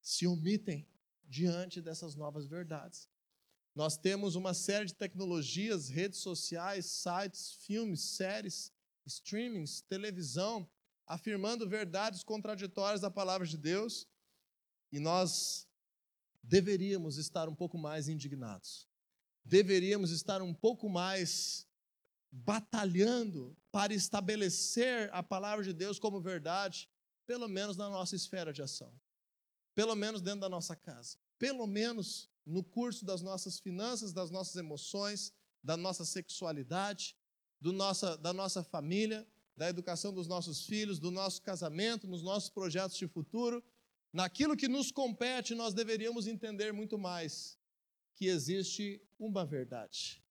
se 0.00 0.26
omitem 0.26 0.88
diante 1.24 1.80
dessas 1.82 2.16
novas 2.16 2.48
verdades. 2.48 3.09
Nós 3.74 3.96
temos 3.96 4.34
uma 4.34 4.52
série 4.52 4.86
de 4.86 4.94
tecnologias, 4.94 5.88
redes 5.88 6.18
sociais, 6.18 6.86
sites, 6.86 7.52
filmes, 7.52 8.00
séries, 8.00 8.72
streamings, 9.06 9.80
televisão, 9.82 10.68
afirmando 11.06 11.68
verdades 11.68 12.22
contraditórias 12.22 13.00
da 13.00 13.10
palavra 13.10 13.46
de 13.46 13.56
Deus, 13.56 14.08
e 14.92 14.98
nós 14.98 15.68
deveríamos 16.42 17.16
estar 17.16 17.48
um 17.48 17.54
pouco 17.54 17.78
mais 17.78 18.08
indignados. 18.08 18.88
Deveríamos 19.44 20.10
estar 20.10 20.42
um 20.42 20.54
pouco 20.54 20.88
mais 20.88 21.66
batalhando 22.30 23.56
para 23.72 23.92
estabelecer 23.92 25.10
a 25.12 25.22
palavra 25.22 25.64
de 25.64 25.72
Deus 25.72 25.98
como 25.98 26.20
verdade, 26.20 26.88
pelo 27.26 27.48
menos 27.48 27.76
na 27.76 27.88
nossa 27.88 28.14
esfera 28.14 28.52
de 28.52 28.62
ação, 28.62 28.92
pelo 29.74 29.94
menos 29.94 30.20
dentro 30.20 30.40
da 30.40 30.48
nossa 30.48 30.76
casa, 30.76 31.18
pelo 31.38 31.66
menos 31.66 32.29
no 32.46 32.62
curso 32.62 33.04
das 33.04 33.22
nossas 33.22 33.60
finanças, 33.60 34.12
das 34.12 34.30
nossas 34.30 34.56
emoções, 34.56 35.32
da 35.62 35.76
nossa 35.76 36.04
sexualidade, 36.04 37.16
do 37.60 37.72
nossa, 37.72 38.16
da 38.16 38.32
nossa 38.32 38.62
família, 38.62 39.26
da 39.56 39.68
educação 39.68 40.12
dos 40.12 40.26
nossos 40.26 40.64
filhos, 40.64 40.98
do 40.98 41.10
nosso 41.10 41.42
casamento, 41.42 42.06
nos 42.06 42.22
nossos 42.22 42.48
projetos 42.48 42.96
de 42.96 43.06
futuro. 43.06 43.62
Naquilo 44.12 44.56
que 44.56 44.66
nos 44.66 44.90
compete, 44.90 45.54
nós 45.54 45.74
deveríamos 45.74 46.26
entender 46.26 46.72
muito 46.72 46.98
mais 46.98 47.58
que 48.14 48.26
existe 48.26 49.00
uma 49.18 49.44
verdade 49.44 50.22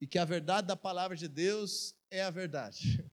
e 0.00 0.06
que 0.06 0.18
a 0.18 0.24
verdade 0.24 0.68
da 0.68 0.76
palavra 0.76 1.16
de 1.16 1.28
Deus 1.28 1.94
é 2.10 2.22
a 2.22 2.30
verdade. 2.30 3.04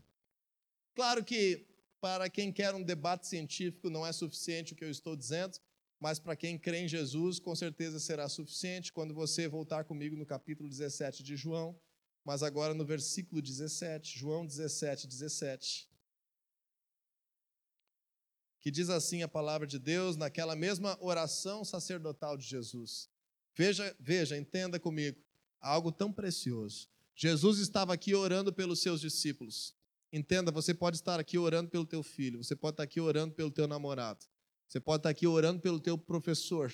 Claro 0.93 1.23
que 1.23 1.67
para 1.99 2.29
quem 2.29 2.51
quer 2.51 2.73
um 2.73 2.83
debate 2.83 3.27
científico 3.27 3.89
não 3.89 4.05
é 4.05 4.11
suficiente 4.11 4.73
o 4.73 4.75
que 4.75 4.83
eu 4.83 4.91
estou 4.91 5.15
dizendo, 5.15 5.59
mas 5.99 6.19
para 6.19 6.35
quem 6.35 6.57
crê 6.57 6.79
em 6.79 6.87
Jesus, 6.87 7.39
com 7.39 7.55
certeza 7.55 7.99
será 7.99 8.27
suficiente 8.27 8.91
quando 8.91 9.13
você 9.13 9.47
voltar 9.47 9.83
comigo 9.83 10.15
no 10.15 10.25
capítulo 10.25 10.69
17 10.69 11.23
de 11.23 11.35
João, 11.35 11.79
mas 12.23 12.43
agora 12.43 12.73
no 12.73 12.85
versículo 12.85 13.41
17, 13.41 14.17
João 14.17 14.45
17, 14.45 15.07
17. 15.07 15.89
Que 18.59 18.71
diz 18.71 18.89
assim 18.89 19.21
a 19.21 19.27
palavra 19.27 19.67
de 19.67 19.77
Deus 19.77 20.17
naquela 20.17 20.55
mesma 20.55 20.97
oração 20.99 21.63
sacerdotal 21.63 22.35
de 22.35 22.43
Jesus. 22.43 23.09
Veja, 23.55 23.95
veja, 23.99 24.35
entenda 24.37 24.79
comigo 24.79 25.23
algo 25.61 25.91
tão 25.91 26.11
precioso. 26.11 26.89
Jesus 27.15 27.59
estava 27.59 27.93
aqui 27.93 28.13
orando 28.13 28.51
pelos 28.51 28.81
seus 28.81 28.99
discípulos. 28.99 29.73
Entenda, 30.11 30.51
você 30.51 30.73
pode 30.73 30.97
estar 30.97 31.19
aqui 31.19 31.37
orando 31.37 31.69
pelo 31.69 31.85
teu 31.85 32.03
filho, 32.03 32.43
você 32.43 32.55
pode 32.55 32.73
estar 32.73 32.83
aqui 32.83 32.99
orando 32.99 33.33
pelo 33.33 33.51
teu 33.51 33.67
namorado, 33.67 34.25
você 34.67 34.79
pode 34.79 34.99
estar 34.99 35.09
aqui 35.09 35.27
orando 35.27 35.59
pelo 35.61 35.79
teu 35.79 35.97
professor, 35.97 36.71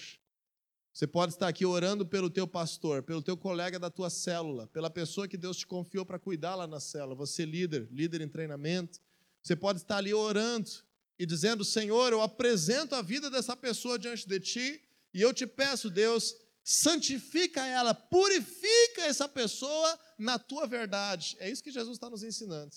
você 0.94 1.08
pode 1.08 1.34
estar 1.34 1.48
aqui 1.48 1.66
orando 1.66 2.06
pelo 2.06 2.30
teu 2.30 2.46
pastor, 2.46 3.02
pelo 3.02 3.22
teu 3.22 3.38
colega 3.38 3.80
da 3.80 3.90
tua 3.90 4.10
célula, 4.10 4.68
pela 4.68 4.90
pessoa 4.90 5.28
que 5.28 5.38
Deus 5.38 5.58
te 5.58 5.66
confiou 5.66 6.06
para 6.06 6.20
cuidar 6.20 6.56
lá 6.56 6.68
na 6.68 6.80
célula, 6.82 7.16
você 7.16 7.46
líder, 7.46 7.88
líder 7.92 8.22
em 8.22 8.28
treinamento. 8.28 9.00
Você 9.42 9.56
pode 9.56 9.80
estar 9.80 9.98
ali 9.98 10.14
orando 10.14 10.70
e 11.18 11.26
dizendo: 11.26 11.64
Senhor, 11.64 12.12
eu 12.12 12.22
apresento 12.22 12.94
a 12.94 13.02
vida 13.02 13.30
dessa 13.30 13.56
pessoa 13.56 13.98
diante 13.98 14.28
de 14.28 14.40
ti 14.40 14.82
e 15.14 15.22
eu 15.22 15.34
te 15.34 15.48
peço, 15.48 15.90
Deus, 15.90 16.36
santifica 16.64 17.66
ela, 17.66 17.94
purifica 17.94 19.04
essa 19.04 19.28
pessoa 19.28 20.00
na 20.18 20.38
tua 20.38 20.68
verdade. 20.68 21.36
É 21.40 21.50
isso 21.50 21.64
que 21.64 21.72
Jesus 21.72 21.96
está 21.96 22.10
nos 22.10 22.24
ensinando. 22.24 22.76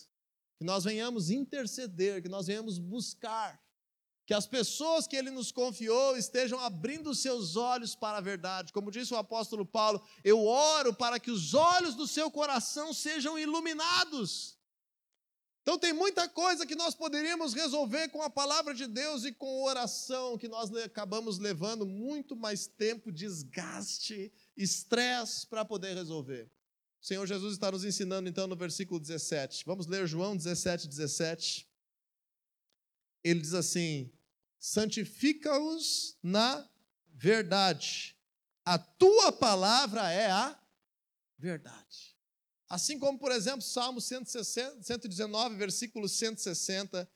Que 0.56 0.64
nós 0.64 0.84
venhamos 0.84 1.30
interceder, 1.30 2.22
que 2.22 2.28
nós 2.28 2.46
venhamos 2.46 2.78
buscar, 2.78 3.60
que 4.26 4.34
as 4.34 4.46
pessoas 4.46 5.06
que 5.06 5.16
ele 5.16 5.30
nos 5.30 5.52
confiou 5.52 6.16
estejam 6.16 6.58
abrindo 6.58 7.14
seus 7.14 7.56
olhos 7.56 7.94
para 7.94 8.18
a 8.18 8.20
verdade. 8.20 8.72
Como 8.72 8.90
disse 8.90 9.12
o 9.12 9.18
apóstolo 9.18 9.66
Paulo, 9.66 10.02
eu 10.22 10.44
oro 10.44 10.94
para 10.94 11.20
que 11.20 11.30
os 11.30 11.54
olhos 11.54 11.94
do 11.94 12.06
seu 12.06 12.30
coração 12.30 12.92
sejam 12.94 13.38
iluminados 13.38 14.54
então 15.64 15.78
tem 15.78 15.94
muita 15.94 16.28
coisa 16.28 16.66
que 16.66 16.74
nós 16.74 16.94
poderíamos 16.94 17.54
resolver 17.54 18.10
com 18.10 18.20
a 18.20 18.28
palavra 18.28 18.74
de 18.74 18.86
Deus 18.86 19.24
e 19.24 19.32
com 19.32 19.62
oração, 19.62 20.36
que 20.36 20.46
nós 20.46 20.70
acabamos 20.76 21.38
levando 21.38 21.86
muito 21.86 22.36
mais 22.36 22.66
tempo, 22.66 23.10
desgaste, 23.10 24.30
estresse 24.54 25.46
para 25.46 25.64
poder 25.64 25.94
resolver. 25.94 26.50
O 27.00 27.06
Senhor 27.06 27.26
Jesus 27.26 27.54
está 27.54 27.72
nos 27.72 27.82
ensinando 27.82 28.28
então 28.28 28.46
no 28.46 28.54
versículo 28.54 29.00
17. 29.00 29.64
Vamos 29.64 29.86
ler 29.86 30.06
João 30.06 30.36
17, 30.36 30.86
17. 30.86 31.66
Ele 33.24 33.40
diz 33.40 33.54
assim: 33.54 34.12
santifica-os 34.58 36.16
na 36.22 36.68
verdade. 37.08 38.14
A 38.64 38.78
tua 38.78 39.32
palavra 39.32 40.10
é 40.12 40.30
a 40.30 40.58
verdade. 41.38 42.14
Assim 42.68 42.98
como, 42.98 43.18
por 43.18 43.30
exemplo, 43.32 43.62
Salmo 43.62 44.00
160, 44.00 44.82
119, 44.82 45.56
versículo 45.56 46.08
160, 46.08 47.08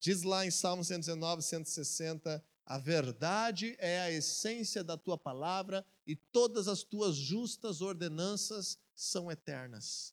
diz 0.00 0.22
lá 0.22 0.44
em 0.44 0.50
Salmo 0.50 0.84
119, 0.84 1.42
160, 1.42 2.44
a 2.64 2.78
verdade 2.78 3.76
é 3.78 4.00
a 4.00 4.10
essência 4.10 4.82
da 4.82 4.96
tua 4.96 5.16
palavra 5.16 5.86
e 6.06 6.16
todas 6.16 6.66
as 6.66 6.82
tuas 6.82 7.16
justas 7.16 7.80
ordenanças 7.80 8.78
são 8.94 9.30
eternas. 9.30 10.12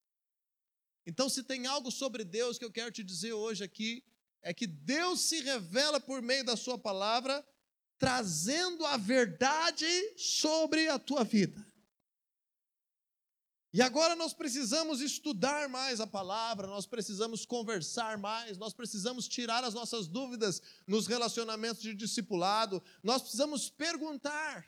Então, 1.05 1.27
se 1.27 1.43
tem 1.43 1.65
algo 1.65 1.91
sobre 1.91 2.23
Deus 2.23 2.57
que 2.57 2.63
eu 2.63 2.71
quero 2.71 2.91
te 2.91 3.03
dizer 3.03 3.33
hoje 3.33 3.63
aqui, 3.63 4.03
é 4.43 4.53
que 4.53 4.67
Deus 4.67 5.21
se 5.21 5.41
revela 5.41 5.99
por 5.99 6.21
meio 6.21 6.43
da 6.43 6.55
Sua 6.55 6.77
palavra, 6.77 7.43
trazendo 7.97 8.85
a 8.85 8.97
verdade 8.97 9.87
sobre 10.17 10.89
a 10.89 10.99
tua 10.99 11.23
vida. 11.23 11.65
E 13.71 13.81
agora 13.81 14.15
nós 14.15 14.35
precisamos 14.35 15.01
estudar 15.01 15.67
mais 15.67 15.99
a 15.99 16.05
palavra, 16.05 16.67
nós 16.67 16.85
precisamos 16.85 17.43
conversar 17.43 18.19
mais, 18.19 18.55
nós 18.55 18.71
precisamos 18.71 19.27
tirar 19.27 19.63
as 19.63 19.73
nossas 19.73 20.05
dúvidas 20.05 20.61
nos 20.85 21.07
relacionamentos 21.07 21.81
de 21.81 21.95
discipulado, 21.95 22.83
nós 23.01 23.23
precisamos 23.23 23.71
perguntar: 23.71 24.63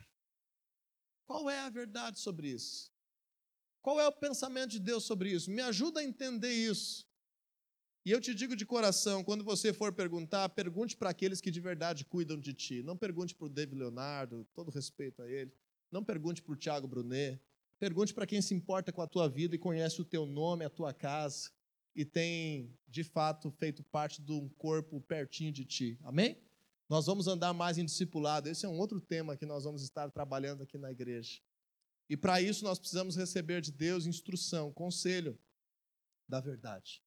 qual 1.24 1.48
é 1.48 1.60
a 1.60 1.70
verdade 1.70 2.18
sobre 2.18 2.48
isso? 2.48 2.90
Qual 3.80 4.00
é 4.00 4.08
o 4.08 4.12
pensamento 4.12 4.70
de 4.70 4.80
Deus 4.80 5.04
sobre 5.04 5.30
isso? 5.30 5.52
Me 5.52 5.62
ajuda 5.62 6.00
a 6.00 6.04
entender 6.04 6.52
isso. 6.52 7.05
E 8.06 8.12
eu 8.12 8.20
te 8.20 8.32
digo 8.32 8.54
de 8.54 8.64
coração, 8.64 9.24
quando 9.24 9.42
você 9.42 9.72
for 9.72 9.92
perguntar, 9.92 10.48
pergunte 10.50 10.96
para 10.96 11.10
aqueles 11.10 11.40
que 11.40 11.50
de 11.50 11.58
verdade 11.58 12.04
cuidam 12.04 12.38
de 12.38 12.54
ti. 12.54 12.80
Não 12.80 12.96
pergunte 12.96 13.34
para 13.34 13.46
o 13.46 13.48
David 13.48 13.80
Leonardo, 13.80 14.46
todo 14.54 14.70
respeito 14.70 15.22
a 15.22 15.28
ele. 15.28 15.52
Não 15.90 16.04
pergunte 16.04 16.40
para 16.40 16.52
o 16.52 16.56
Tiago 16.56 16.86
Brunet. 16.86 17.42
Pergunte 17.80 18.14
para 18.14 18.24
quem 18.24 18.40
se 18.40 18.54
importa 18.54 18.92
com 18.92 19.02
a 19.02 19.08
tua 19.08 19.28
vida 19.28 19.56
e 19.56 19.58
conhece 19.58 20.00
o 20.00 20.04
teu 20.04 20.24
nome, 20.24 20.64
a 20.64 20.70
tua 20.70 20.94
casa 20.94 21.50
e 21.96 22.04
tem, 22.04 22.72
de 22.86 23.02
fato, 23.02 23.50
feito 23.50 23.82
parte 23.82 24.22
de 24.22 24.30
um 24.30 24.48
corpo 24.50 25.00
pertinho 25.00 25.50
de 25.50 25.64
ti. 25.64 25.98
Amém? 26.04 26.40
Nós 26.88 27.06
vamos 27.06 27.26
andar 27.26 27.52
mais 27.52 27.76
em 27.76 27.84
discipulado. 27.84 28.48
Esse 28.48 28.64
é 28.64 28.68
um 28.68 28.78
outro 28.78 29.00
tema 29.00 29.36
que 29.36 29.44
nós 29.44 29.64
vamos 29.64 29.82
estar 29.82 30.08
trabalhando 30.12 30.62
aqui 30.62 30.78
na 30.78 30.92
igreja. 30.92 31.40
E 32.08 32.16
para 32.16 32.40
isso 32.40 32.62
nós 32.62 32.78
precisamos 32.78 33.16
receber 33.16 33.60
de 33.60 33.72
Deus 33.72 34.06
instrução, 34.06 34.72
conselho 34.72 35.36
da 36.28 36.40
verdade. 36.40 37.04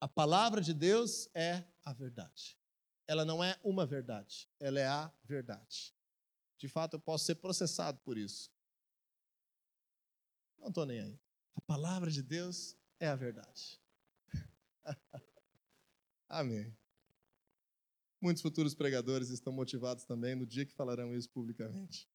A 0.00 0.08
palavra 0.08 0.62
de 0.62 0.72
Deus 0.72 1.28
é 1.34 1.62
a 1.84 1.92
verdade. 1.92 2.58
Ela 3.06 3.24
não 3.24 3.44
é 3.44 3.60
uma 3.62 3.84
verdade, 3.84 4.48
ela 4.58 4.80
é 4.80 4.86
a 4.86 5.12
verdade. 5.24 5.94
De 6.56 6.68
fato, 6.68 6.94
eu 6.94 7.00
posso 7.00 7.26
ser 7.26 7.34
processado 7.34 7.98
por 8.00 8.16
isso. 8.16 8.50
Não 10.58 10.68
estou 10.68 10.86
nem 10.86 11.00
aí. 11.00 11.20
A 11.54 11.60
palavra 11.60 12.10
de 12.10 12.22
Deus 12.22 12.76
é 12.98 13.08
a 13.08 13.16
verdade. 13.16 13.80
Amém. 16.28 16.74
Muitos 18.20 18.42
futuros 18.42 18.74
pregadores 18.74 19.30
estão 19.30 19.52
motivados 19.52 20.04
também 20.04 20.34
no 20.34 20.46
dia 20.46 20.64
que 20.64 20.72
falarão 20.72 21.14
isso 21.14 21.28
publicamente. 21.30 22.08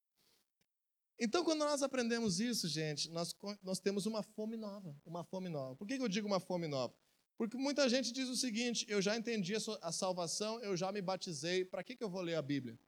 Então, 1.20 1.44
quando 1.44 1.60
nós 1.60 1.82
aprendemos 1.82 2.40
isso, 2.40 2.68
gente, 2.68 3.10
nós, 3.10 3.36
nós 3.64 3.80
temos 3.80 4.06
uma 4.06 4.22
fome 4.22 4.58
nova. 4.58 4.96
Uma 5.06 5.24
fome 5.24 5.50
nova. 5.50 5.76
Por 5.76 5.88
que 5.88 5.94
eu 5.94 6.08
digo 6.08 6.28
uma 6.28 6.40
fome 6.40 6.68
nova? 6.68 6.94
Porque 7.38 7.58
muita 7.58 7.88
gente 7.90 8.12
diz 8.12 8.30
o 8.30 8.36
seguinte: 8.36 8.86
eu 8.88 9.02
já 9.02 9.16
entendi 9.18 9.54
a 9.82 9.92
salvação, 9.92 10.60
eu 10.62 10.76
já 10.76 10.92
me 10.92 11.02
batizei, 11.02 11.66
para 11.66 11.84
que, 11.84 11.96
que 11.96 12.04
eu 12.04 12.10
vou 12.10 12.22
ler 12.22 12.36
a 12.36 12.42
Bíblia? 12.42 12.80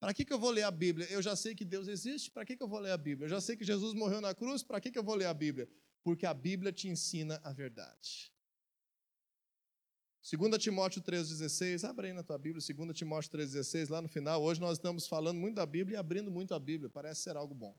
Para 0.00 0.14
que, 0.14 0.24
que 0.24 0.32
eu 0.32 0.38
vou 0.38 0.50
ler 0.50 0.62
a 0.62 0.70
Bíblia? 0.70 1.06
Eu 1.10 1.20
já 1.20 1.34
sei 1.34 1.54
que 1.54 1.64
Deus 1.64 1.88
existe, 1.88 2.30
para 2.30 2.44
que, 2.44 2.56
que 2.56 2.62
eu 2.62 2.68
vou 2.68 2.78
ler 2.78 2.92
a 2.92 2.96
Bíblia? 2.96 3.26
Eu 3.26 3.30
já 3.30 3.40
sei 3.40 3.56
que 3.56 3.64
Jesus 3.64 3.94
morreu 3.94 4.20
na 4.20 4.34
cruz, 4.34 4.62
para 4.62 4.80
que, 4.80 4.90
que 4.90 4.98
eu 4.98 5.02
vou 5.02 5.16
ler 5.16 5.26
a 5.26 5.34
Bíblia? 5.34 5.68
Porque 6.04 6.24
a 6.24 6.32
Bíblia 6.32 6.72
te 6.72 6.88
ensina 6.88 7.40
a 7.42 7.52
verdade. 7.52 8.32
2 10.22 10.62
Timóteo 10.62 11.02
3,16, 11.02 11.88
abre 11.88 12.08
aí 12.08 12.12
na 12.12 12.22
tua 12.22 12.38
Bíblia, 12.38 12.62
2 12.64 12.96
Timóteo 12.96 13.30
3,16, 13.30 13.88
lá 13.88 14.02
no 14.02 14.08
final. 14.08 14.42
Hoje 14.42 14.60
nós 14.60 14.78
estamos 14.78 15.06
falando 15.06 15.38
muito 15.38 15.56
da 15.56 15.66
Bíblia 15.66 15.96
e 15.96 15.98
abrindo 15.98 16.30
muito 16.30 16.54
a 16.54 16.58
Bíblia, 16.58 16.90
parece 16.90 17.22
ser 17.22 17.36
algo 17.36 17.54
bom. 17.54 17.76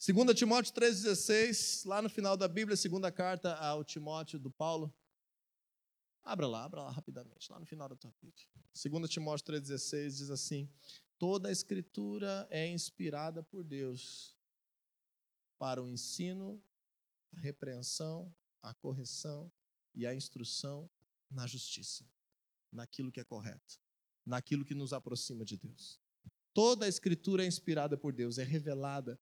2 0.00 0.34
Timóteo 0.34 0.72
3,16, 0.72 1.86
lá 1.86 2.00
no 2.00 2.08
final 2.08 2.34
da 2.34 2.48
Bíblia, 2.48 2.74
segunda 2.74 3.12
carta 3.12 3.54
ao 3.56 3.84
Timóteo 3.84 4.38
do 4.38 4.50
Paulo. 4.50 4.90
Abra 6.24 6.46
lá, 6.46 6.64
abra 6.64 6.84
lá 6.84 6.90
rapidamente, 6.90 7.52
lá 7.52 7.60
no 7.60 7.66
final 7.66 7.86
da 7.86 7.94
tua 7.94 8.10
Bíblia. 8.18 8.46
2 8.82 9.10
Timóteo 9.10 9.52
3,16 9.52 10.08
diz 10.08 10.30
assim: 10.30 10.66
Toda 11.18 11.50
a 11.50 11.52
Escritura 11.52 12.48
é 12.50 12.66
inspirada 12.66 13.42
por 13.42 13.62
Deus 13.62 14.34
para 15.58 15.82
o 15.82 15.86
ensino, 15.90 16.58
a 17.36 17.40
repreensão, 17.40 18.34
a 18.62 18.72
correção 18.72 19.52
e 19.94 20.06
a 20.06 20.14
instrução 20.14 20.88
na 21.30 21.46
justiça, 21.46 22.08
naquilo 22.72 23.12
que 23.12 23.20
é 23.20 23.24
correto, 23.24 23.78
naquilo 24.24 24.64
que 24.64 24.74
nos 24.74 24.94
aproxima 24.94 25.44
de 25.44 25.58
Deus. 25.58 26.00
Toda 26.54 26.86
a 26.86 26.88
Escritura 26.88 27.44
é 27.44 27.46
inspirada 27.46 27.98
por 27.98 28.14
Deus, 28.14 28.38
é 28.38 28.44
revelada 28.44 29.20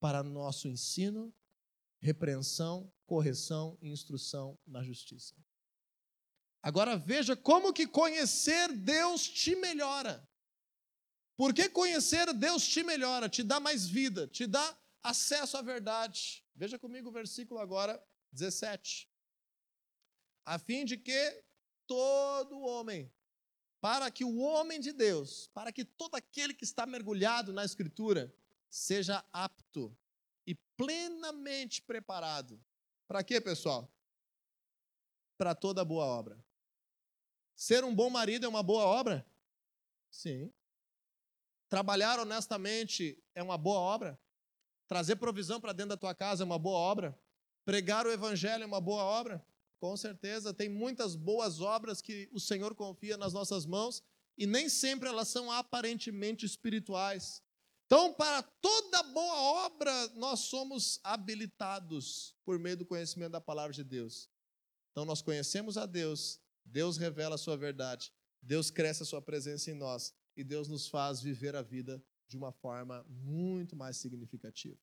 para 0.00 0.22
nosso 0.22 0.66
ensino, 0.66 1.32
repreensão, 2.00 2.92
correção 3.06 3.78
e 3.80 3.90
instrução 3.90 4.58
na 4.66 4.82
justiça. 4.82 5.34
Agora 6.62 6.96
veja 6.96 7.36
como 7.36 7.72
que 7.72 7.86
conhecer 7.86 8.72
Deus 8.72 9.28
te 9.28 9.54
melhora. 9.54 10.28
Porque 11.36 11.68
conhecer 11.68 12.34
Deus 12.34 12.66
te 12.66 12.82
melhora, 12.82 13.28
te 13.28 13.42
dá 13.42 13.60
mais 13.60 13.86
vida, 13.86 14.26
te 14.26 14.46
dá 14.46 14.76
acesso 15.02 15.56
à 15.56 15.62
verdade. 15.62 16.44
Veja 16.54 16.78
comigo 16.78 17.08
o 17.08 17.12
versículo 17.12 17.60
agora 17.60 18.02
17 18.32 19.10
a 20.50 20.58
fim 20.58 20.84
de 20.84 20.96
que 20.96 21.44
todo 21.86 22.60
homem, 22.60 23.08
para 23.80 24.10
que 24.10 24.24
o 24.24 24.38
homem 24.38 24.80
de 24.80 24.92
Deus, 24.92 25.48
para 25.54 25.72
que 25.72 25.84
todo 25.84 26.16
aquele 26.16 26.52
que 26.52 26.64
está 26.64 26.86
mergulhado 26.86 27.52
na 27.52 27.64
Escritura, 27.64 28.34
seja 28.70 29.24
apto 29.32 29.94
e 30.46 30.54
plenamente 30.76 31.82
preparado. 31.82 32.62
Para 33.08 33.24
quê, 33.24 33.40
pessoal? 33.40 33.92
Para 35.36 35.54
toda 35.54 35.84
boa 35.84 36.04
obra. 36.04 36.42
Ser 37.56 37.84
um 37.84 37.94
bom 37.94 38.08
marido 38.08 38.46
é 38.46 38.48
uma 38.48 38.62
boa 38.62 38.84
obra? 38.84 39.26
Sim. 40.10 40.52
Trabalhar 41.68 42.18
honestamente 42.18 43.22
é 43.34 43.42
uma 43.42 43.58
boa 43.58 43.78
obra? 43.78 44.18
Trazer 44.86 45.16
provisão 45.16 45.60
para 45.60 45.72
dentro 45.72 45.90
da 45.90 45.96
tua 45.96 46.14
casa 46.14 46.42
é 46.42 46.46
uma 46.46 46.58
boa 46.58 46.78
obra? 46.78 47.18
Pregar 47.64 48.06
o 48.06 48.10
evangelho 48.10 48.62
é 48.62 48.66
uma 48.66 48.80
boa 48.80 49.02
obra? 49.04 49.44
Com 49.78 49.96
certeza, 49.96 50.52
tem 50.52 50.68
muitas 50.68 51.14
boas 51.14 51.60
obras 51.60 52.02
que 52.02 52.28
o 52.32 52.40
Senhor 52.40 52.74
confia 52.74 53.16
nas 53.16 53.32
nossas 53.32 53.64
mãos 53.64 54.02
e 54.36 54.46
nem 54.46 54.68
sempre 54.68 55.08
elas 55.08 55.28
são 55.28 55.50
aparentemente 55.50 56.44
espirituais. 56.44 57.42
Então, 57.90 58.14
para 58.14 58.40
toda 58.40 59.02
boa 59.02 59.66
obra, 59.66 60.06
nós 60.10 60.42
somos 60.42 61.00
habilitados 61.02 62.36
por 62.44 62.56
meio 62.56 62.76
do 62.76 62.86
conhecimento 62.86 63.32
da 63.32 63.40
palavra 63.40 63.72
de 63.72 63.82
Deus. 63.82 64.30
Então, 64.92 65.04
nós 65.04 65.20
conhecemos 65.20 65.76
a 65.76 65.86
Deus, 65.86 66.40
Deus 66.64 66.96
revela 66.96 67.34
a 67.34 67.38
sua 67.38 67.56
verdade, 67.56 68.12
Deus 68.40 68.70
cresce 68.70 69.02
a 69.02 69.06
sua 69.06 69.20
presença 69.20 69.72
em 69.72 69.74
nós 69.74 70.14
e 70.36 70.44
Deus 70.44 70.68
nos 70.68 70.86
faz 70.86 71.20
viver 71.20 71.56
a 71.56 71.62
vida 71.62 72.00
de 72.28 72.36
uma 72.36 72.52
forma 72.52 73.04
muito 73.08 73.74
mais 73.74 73.96
significativa. 73.96 74.78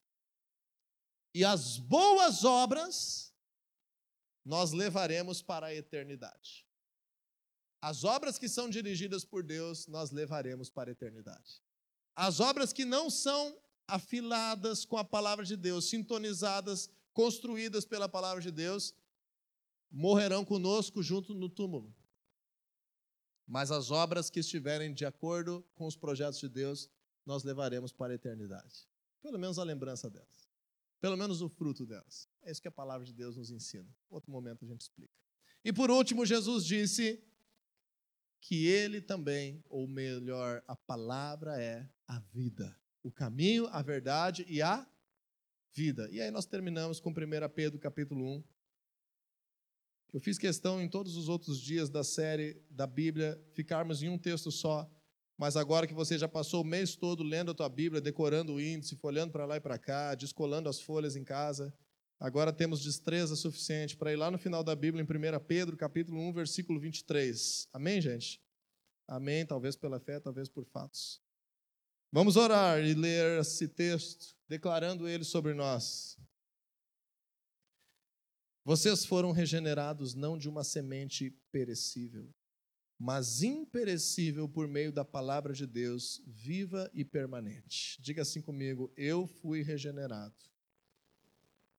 E 1.34 1.46
as 1.46 1.78
boas 1.78 2.44
obras 2.44 3.34
nós 4.44 4.74
levaremos 4.74 5.42
para 5.42 5.68
a 5.68 5.74
eternidade. 5.74 6.68
As 7.82 8.04
obras 8.04 8.38
que 8.38 8.50
são 8.50 8.70
dirigidas 8.70 9.24
por 9.24 9.44
Deus, 9.44 9.88
nós 9.88 10.12
levaremos 10.12 10.70
para 10.70 10.90
a 10.90 10.92
eternidade. 10.92 11.66
As 12.18 12.40
obras 12.40 12.74
que 12.74 12.84
não 12.84 13.12
são 13.12 13.56
afiladas 13.88 14.84
com 14.84 14.98
a 14.98 15.06
palavra 15.06 15.46
de 15.46 15.56
Deus, 15.56 15.88
sintonizadas, 15.88 16.90
construídas 17.14 17.86
pela 17.86 18.10
palavra 18.10 18.42
de 18.42 18.50
Deus, 18.50 18.92
morrerão 19.92 20.44
conosco 20.44 21.04
junto 21.04 21.36
no 21.36 21.48
túmulo. 21.48 21.96
Mas 23.46 23.70
as 23.70 23.92
obras 23.92 24.32
que 24.32 24.40
estiverem 24.40 24.96
de 24.96 25.06
acordo 25.06 25.64
com 25.76 25.86
os 25.86 25.96
projetos 25.96 26.40
de 26.40 26.50
Deus, 26.50 26.90
nós 27.24 27.44
levaremos 27.44 27.92
para 27.92 28.14
a 28.14 28.16
eternidade. 28.16 28.90
Pelo 29.22 29.38
menos 29.38 29.60
a 29.60 29.64
lembrança 29.64 30.10
delas. 30.10 30.50
Pelo 31.00 31.16
menos 31.16 31.44
o 31.44 31.48
fruto 31.48 31.86
delas. 31.86 32.28
É 32.42 32.52
isso 32.52 32.62
que 32.62 32.68
a 32.68 32.72
palavra 32.72 33.06
de 33.06 33.14
Deus 33.14 33.38
nos 33.38 33.52
ensina. 33.52 33.88
Outro 34.10 34.32
momento 34.32 34.66
a 34.66 34.68
gente 34.68 34.82
explica. 34.82 35.14
E 35.64 35.72
por 35.72 35.92
último, 35.92 36.26
Jesus 36.26 36.66
disse 36.66 37.24
que 38.42 38.66
ele 38.66 39.02
também, 39.02 39.64
ou 39.70 39.88
melhor, 39.88 40.64
a 40.68 40.76
palavra 40.76 41.62
é 41.62 41.88
a 42.08 42.20
vida. 42.20 42.76
O 43.04 43.12
caminho, 43.12 43.68
a 43.68 43.82
verdade 43.82 44.46
e 44.48 44.62
a 44.62 44.88
vida. 45.74 46.10
E 46.12 46.22
aí 46.22 46.32
nós 46.32 46.46
terminamos 46.46 47.00
com 47.00 47.10
1 47.10 47.14
Pedro 47.54 47.80
capítulo 47.80 48.24
1. 48.24 48.44
Eu 50.14 50.20
fiz 50.20 50.38
questão 50.38 50.82
em 50.82 50.90
todos 50.90 51.16
os 51.16 51.28
outros 51.30 51.60
dias 51.60 51.90
da 51.90 52.04
série 52.04 52.64
da 52.70 52.88
Bíblia 52.88 53.40
ficarmos 53.54 54.02
em 54.02 54.10
um 54.10 54.18
texto 54.18 54.52
só 54.52 54.90
mas 55.38 55.56
agora 55.56 55.86
que 55.86 55.94
você 55.94 56.18
já 56.18 56.28
passou 56.28 56.64
o 56.64 56.66
mês 56.66 56.96
todo 56.96 57.22
lendo 57.22 57.52
a 57.52 57.54
tua 57.54 57.70
Bíblia, 57.70 58.02
decorando 58.02 58.56
o 58.56 58.62
índice, 58.62 58.96
folhando 58.96 59.32
para 59.32 59.46
lá 59.46 59.58
e 59.58 59.62
para 59.62 59.78
cá, 59.78 60.16
descolando 60.16 60.68
as 60.68 60.82
folhas 60.82 61.16
em 61.16 61.24
casa, 61.24 61.72
agora 62.20 62.52
temos 62.52 62.82
destreza 62.82 63.36
suficiente 63.36 63.96
para 63.96 64.12
ir 64.12 64.16
lá 64.16 64.32
no 64.32 64.40
final 64.40 64.64
da 64.64 64.76
Bíblia, 64.76 65.04
em 65.04 65.06
1 65.06 65.40
Pedro, 65.46 65.78
capítulo 65.78 66.20
1, 66.20 66.34
versículo 66.34 66.80
23. 66.80 67.70
Amém, 67.72 68.02
gente? 68.02 68.42
Amém, 69.08 69.46
talvez 69.46 69.76
pela 69.76 70.00
fé, 70.00 70.20
talvez 70.20 70.50
por 70.50 70.66
fatos. 70.66 71.22
Vamos 72.12 72.38
orar 72.38 72.84
e 72.84 72.94
ler 72.94 73.42
esse 73.42 73.68
texto, 73.68 74.36
declarando 74.48 75.08
ele 75.08 75.26
sobre 75.26 75.54
nós. 75.54 76.18
Vocês 78.64 79.06
foram 79.06 79.32
regenerados 79.32 80.14
não 80.14 80.38
de 80.38 80.48
uma 80.48 80.64
semente 80.64 81.32
perecível, 81.52 82.34
mas 82.98 83.42
imperecível 83.42 84.48
por 84.48 84.68
meio 84.68 84.92
da 84.92 85.06
palavra 85.06 85.54
de 85.54 85.68
Deus, 85.68 86.22
viva 86.26 86.90
e 86.94 87.06
permanente. 87.06 88.02
Diga 88.02 88.22
assim 88.22 88.42
comigo: 88.42 88.92
eu 88.96 89.28
fui 89.28 89.62
regenerado, 89.62 90.36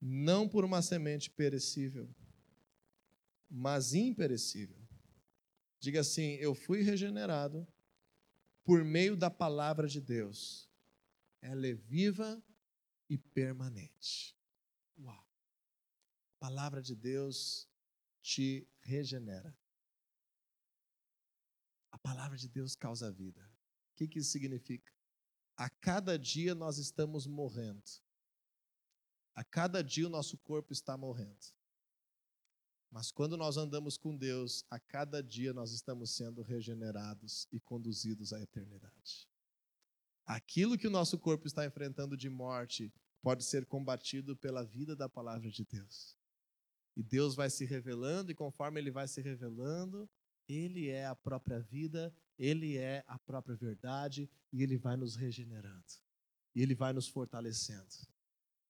não 0.00 0.48
por 0.48 0.64
uma 0.64 0.80
semente 0.82 1.30
perecível, 1.30 2.08
mas 3.50 3.94
imperecível. 3.94 4.78
Diga 5.80 6.00
assim: 6.00 6.34
eu 6.36 6.54
fui 6.54 6.82
regenerado 6.82 7.66
por 8.68 8.84
meio 8.84 9.16
da 9.16 9.30
palavra 9.30 9.88
de 9.88 9.98
Deus. 9.98 10.68
Ela 11.40 11.68
é 11.68 11.72
viva 11.72 12.44
e 13.08 13.16
permanente. 13.16 14.36
Uau! 14.98 15.16
A 15.16 16.38
palavra 16.38 16.82
de 16.82 16.94
Deus 16.94 17.66
te 18.20 18.68
regenera. 18.82 19.56
A 21.90 21.96
palavra 21.96 22.36
de 22.36 22.46
Deus 22.46 22.76
causa 22.76 23.10
vida. 23.10 23.40
O 23.40 23.96
que, 23.96 24.06
que 24.06 24.18
isso 24.18 24.32
significa? 24.32 24.92
A 25.56 25.70
cada 25.70 26.18
dia 26.18 26.54
nós 26.54 26.76
estamos 26.76 27.26
morrendo. 27.26 27.90
A 29.34 29.42
cada 29.42 29.82
dia 29.82 30.06
o 30.06 30.10
nosso 30.10 30.36
corpo 30.36 30.74
está 30.74 30.94
morrendo. 30.94 31.57
Mas 32.90 33.10
quando 33.10 33.36
nós 33.36 33.56
andamos 33.56 33.96
com 33.96 34.16
Deus, 34.16 34.64
a 34.70 34.78
cada 34.78 35.22
dia 35.22 35.52
nós 35.52 35.72
estamos 35.72 36.10
sendo 36.10 36.42
regenerados 36.42 37.46
e 37.52 37.60
conduzidos 37.60 38.32
à 38.32 38.40
eternidade. 38.40 39.28
Aquilo 40.24 40.78
que 40.78 40.86
o 40.86 40.90
nosso 40.90 41.18
corpo 41.18 41.46
está 41.46 41.64
enfrentando 41.66 42.16
de 42.16 42.28
morte 42.28 42.92
pode 43.22 43.44
ser 43.44 43.66
combatido 43.66 44.36
pela 44.36 44.64
vida 44.64 44.94
da 44.96 45.08
palavra 45.08 45.50
de 45.50 45.64
Deus. 45.64 46.16
E 46.96 47.02
Deus 47.02 47.34
vai 47.34 47.48
se 47.50 47.64
revelando, 47.64 48.30
e 48.30 48.34
conforme 48.34 48.80
Ele 48.80 48.90
vai 48.90 49.06
se 49.06 49.20
revelando, 49.20 50.08
ele 50.48 50.88
é 50.88 51.04
a 51.04 51.14
própria 51.14 51.60
vida, 51.60 52.14
Ele 52.38 52.78
é 52.78 53.04
a 53.06 53.18
própria 53.18 53.54
verdade 53.54 54.30
e 54.50 54.62
Ele 54.62 54.78
vai 54.78 54.96
nos 54.96 55.14
regenerando. 55.14 55.84
E 56.54 56.62
Ele 56.62 56.74
vai 56.74 56.92
nos 56.92 57.06
fortalecendo. 57.06 57.94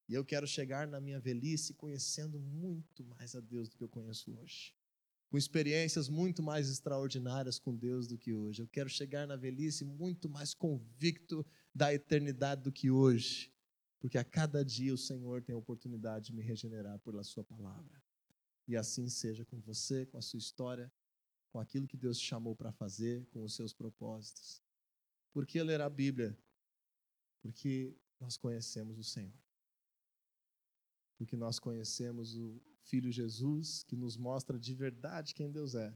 E 0.08 0.14
eu 0.14 0.24
quero 0.24 0.46
chegar 0.46 0.86
na 0.86 1.00
minha 1.00 1.20
velhice 1.20 1.74
conhecendo 1.74 2.38
muito 2.38 3.04
mais 3.04 3.34
a 3.34 3.40
Deus 3.40 3.68
do 3.68 3.76
que 3.76 3.84
eu 3.84 3.88
conheço 3.88 4.34
hoje. 4.38 4.74
Com 5.28 5.36
experiências 5.36 6.08
muito 6.08 6.42
mais 6.42 6.70
extraordinárias 6.70 7.58
com 7.58 7.76
Deus 7.76 8.06
do 8.06 8.16
que 8.16 8.32
hoje. 8.32 8.62
Eu 8.62 8.68
quero 8.68 8.88
chegar 8.88 9.26
na 9.26 9.36
velhice 9.36 9.84
muito 9.84 10.28
mais 10.28 10.54
convicto 10.54 11.44
da 11.74 11.92
eternidade 11.92 12.62
do 12.62 12.72
que 12.72 12.90
hoje. 12.90 13.52
Porque 14.00 14.16
a 14.16 14.24
cada 14.24 14.64
dia 14.64 14.94
o 14.94 14.98
Senhor 14.98 15.42
tem 15.42 15.54
a 15.54 15.58
oportunidade 15.58 16.26
de 16.26 16.32
me 16.32 16.42
regenerar 16.42 16.98
pela 17.00 17.22
Sua 17.22 17.44
palavra. 17.44 18.02
E 18.66 18.76
assim 18.76 19.08
seja 19.08 19.44
com 19.44 19.60
você, 19.60 20.06
com 20.06 20.16
a 20.16 20.22
sua 20.22 20.38
história 20.38 20.90
com 21.50 21.58
aquilo 21.60 21.86
que 21.86 21.96
Deus 21.96 22.18
te 22.18 22.26
chamou 22.26 22.54
para 22.54 22.72
fazer, 22.72 23.26
com 23.26 23.42
os 23.42 23.54
seus 23.54 23.72
propósitos. 23.72 24.62
Por 25.32 25.46
que 25.46 25.62
ler 25.62 25.80
a 25.80 25.88
Bíblia? 25.88 26.38
Porque 27.42 27.96
nós 28.20 28.36
conhecemos 28.36 28.98
o 28.98 29.04
Senhor. 29.04 29.47
Porque 31.18 31.36
nós 31.36 31.58
conhecemos 31.58 32.34
o 32.34 32.62
Filho 32.84 33.12
Jesus, 33.12 33.82
que 33.82 33.96
nos 33.96 34.16
mostra 34.16 34.58
de 34.58 34.72
verdade 34.74 35.34
quem 35.34 35.50
Deus 35.50 35.74
é, 35.74 35.92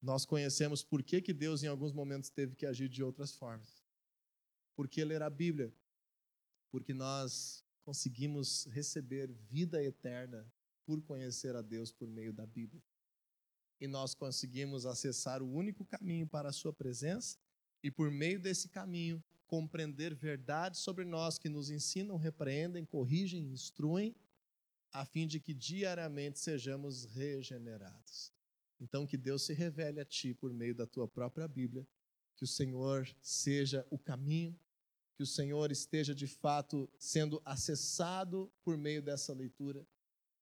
nós 0.00 0.24
conhecemos 0.24 0.84
por 0.84 1.02
que, 1.02 1.20
que 1.20 1.32
Deus, 1.32 1.62
em 1.62 1.66
alguns 1.66 1.92
momentos, 1.92 2.30
teve 2.30 2.54
que 2.54 2.64
agir 2.64 2.88
de 2.88 3.02
outras 3.02 3.34
formas. 3.34 3.82
Por 4.74 4.88
que 4.88 5.04
ler 5.04 5.22
a 5.22 5.28
Bíblia? 5.28 5.74
Porque 6.70 6.94
nós 6.94 7.64
conseguimos 7.82 8.66
receber 8.66 9.32
vida 9.32 9.82
eterna 9.82 10.46
por 10.84 11.02
conhecer 11.02 11.56
a 11.56 11.62
Deus 11.62 11.90
por 11.90 12.08
meio 12.08 12.32
da 12.32 12.46
Bíblia. 12.46 12.82
E 13.80 13.86
nós 13.86 14.14
conseguimos 14.14 14.86
acessar 14.86 15.42
o 15.42 15.52
único 15.52 15.84
caminho 15.84 16.26
para 16.26 16.50
a 16.50 16.52
Sua 16.52 16.72
presença 16.72 17.36
e, 17.82 17.90
por 17.90 18.10
meio 18.10 18.40
desse 18.40 18.68
caminho, 18.68 19.22
compreender 19.46 20.14
verdades 20.14 20.80
sobre 20.80 21.04
nós 21.04 21.38
que 21.38 21.48
nos 21.48 21.70
ensinam, 21.70 22.16
repreendem, 22.16 22.84
corrigem, 22.84 23.52
instruem, 23.52 24.14
a 24.96 25.04
fim 25.04 25.26
de 25.26 25.38
que 25.38 25.52
diariamente 25.52 26.38
sejamos 26.38 27.04
regenerados. 27.04 28.32
Então, 28.80 29.06
que 29.06 29.18
Deus 29.18 29.42
se 29.42 29.52
revele 29.52 30.00
a 30.00 30.06
ti 30.06 30.32
por 30.32 30.52
meio 30.54 30.74
da 30.74 30.86
tua 30.86 31.06
própria 31.06 31.46
Bíblia, 31.46 31.86
que 32.34 32.44
o 32.44 32.46
Senhor 32.46 33.06
seja 33.20 33.86
o 33.90 33.98
caminho, 33.98 34.58
que 35.14 35.22
o 35.22 35.26
Senhor 35.26 35.70
esteja 35.70 36.14
de 36.14 36.26
fato 36.26 36.90
sendo 36.98 37.42
acessado 37.44 38.50
por 38.64 38.78
meio 38.78 39.02
dessa 39.02 39.34
leitura, 39.34 39.86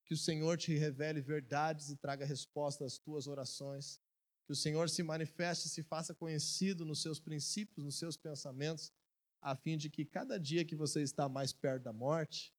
que 0.04 0.14
o 0.14 0.16
Senhor 0.16 0.56
te 0.56 0.72
revele 0.76 1.20
verdades 1.20 1.90
e 1.90 1.96
traga 1.96 2.24
resposta 2.24 2.84
às 2.84 2.96
tuas 2.96 3.26
orações, 3.26 4.00
que 4.46 4.52
o 4.52 4.56
Senhor 4.56 4.88
se 4.88 5.02
manifeste 5.02 5.66
e 5.66 5.70
se 5.70 5.82
faça 5.82 6.14
conhecido 6.14 6.84
nos 6.84 7.02
seus 7.02 7.18
princípios, 7.18 7.84
nos 7.84 7.98
seus 7.98 8.16
pensamentos, 8.16 8.92
a 9.40 9.56
fim 9.56 9.76
de 9.76 9.90
que 9.90 10.04
cada 10.04 10.38
dia 10.38 10.64
que 10.64 10.76
você 10.76 11.02
está 11.02 11.28
mais 11.28 11.52
perto 11.52 11.82
da 11.82 11.92
morte, 11.92 12.54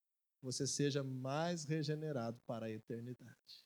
você 0.46 0.68
seja 0.68 1.04
mais 1.04 1.66
regenerado 1.66 2.40
para 2.46 2.68
a 2.68 2.70
eternidade. 2.70 3.65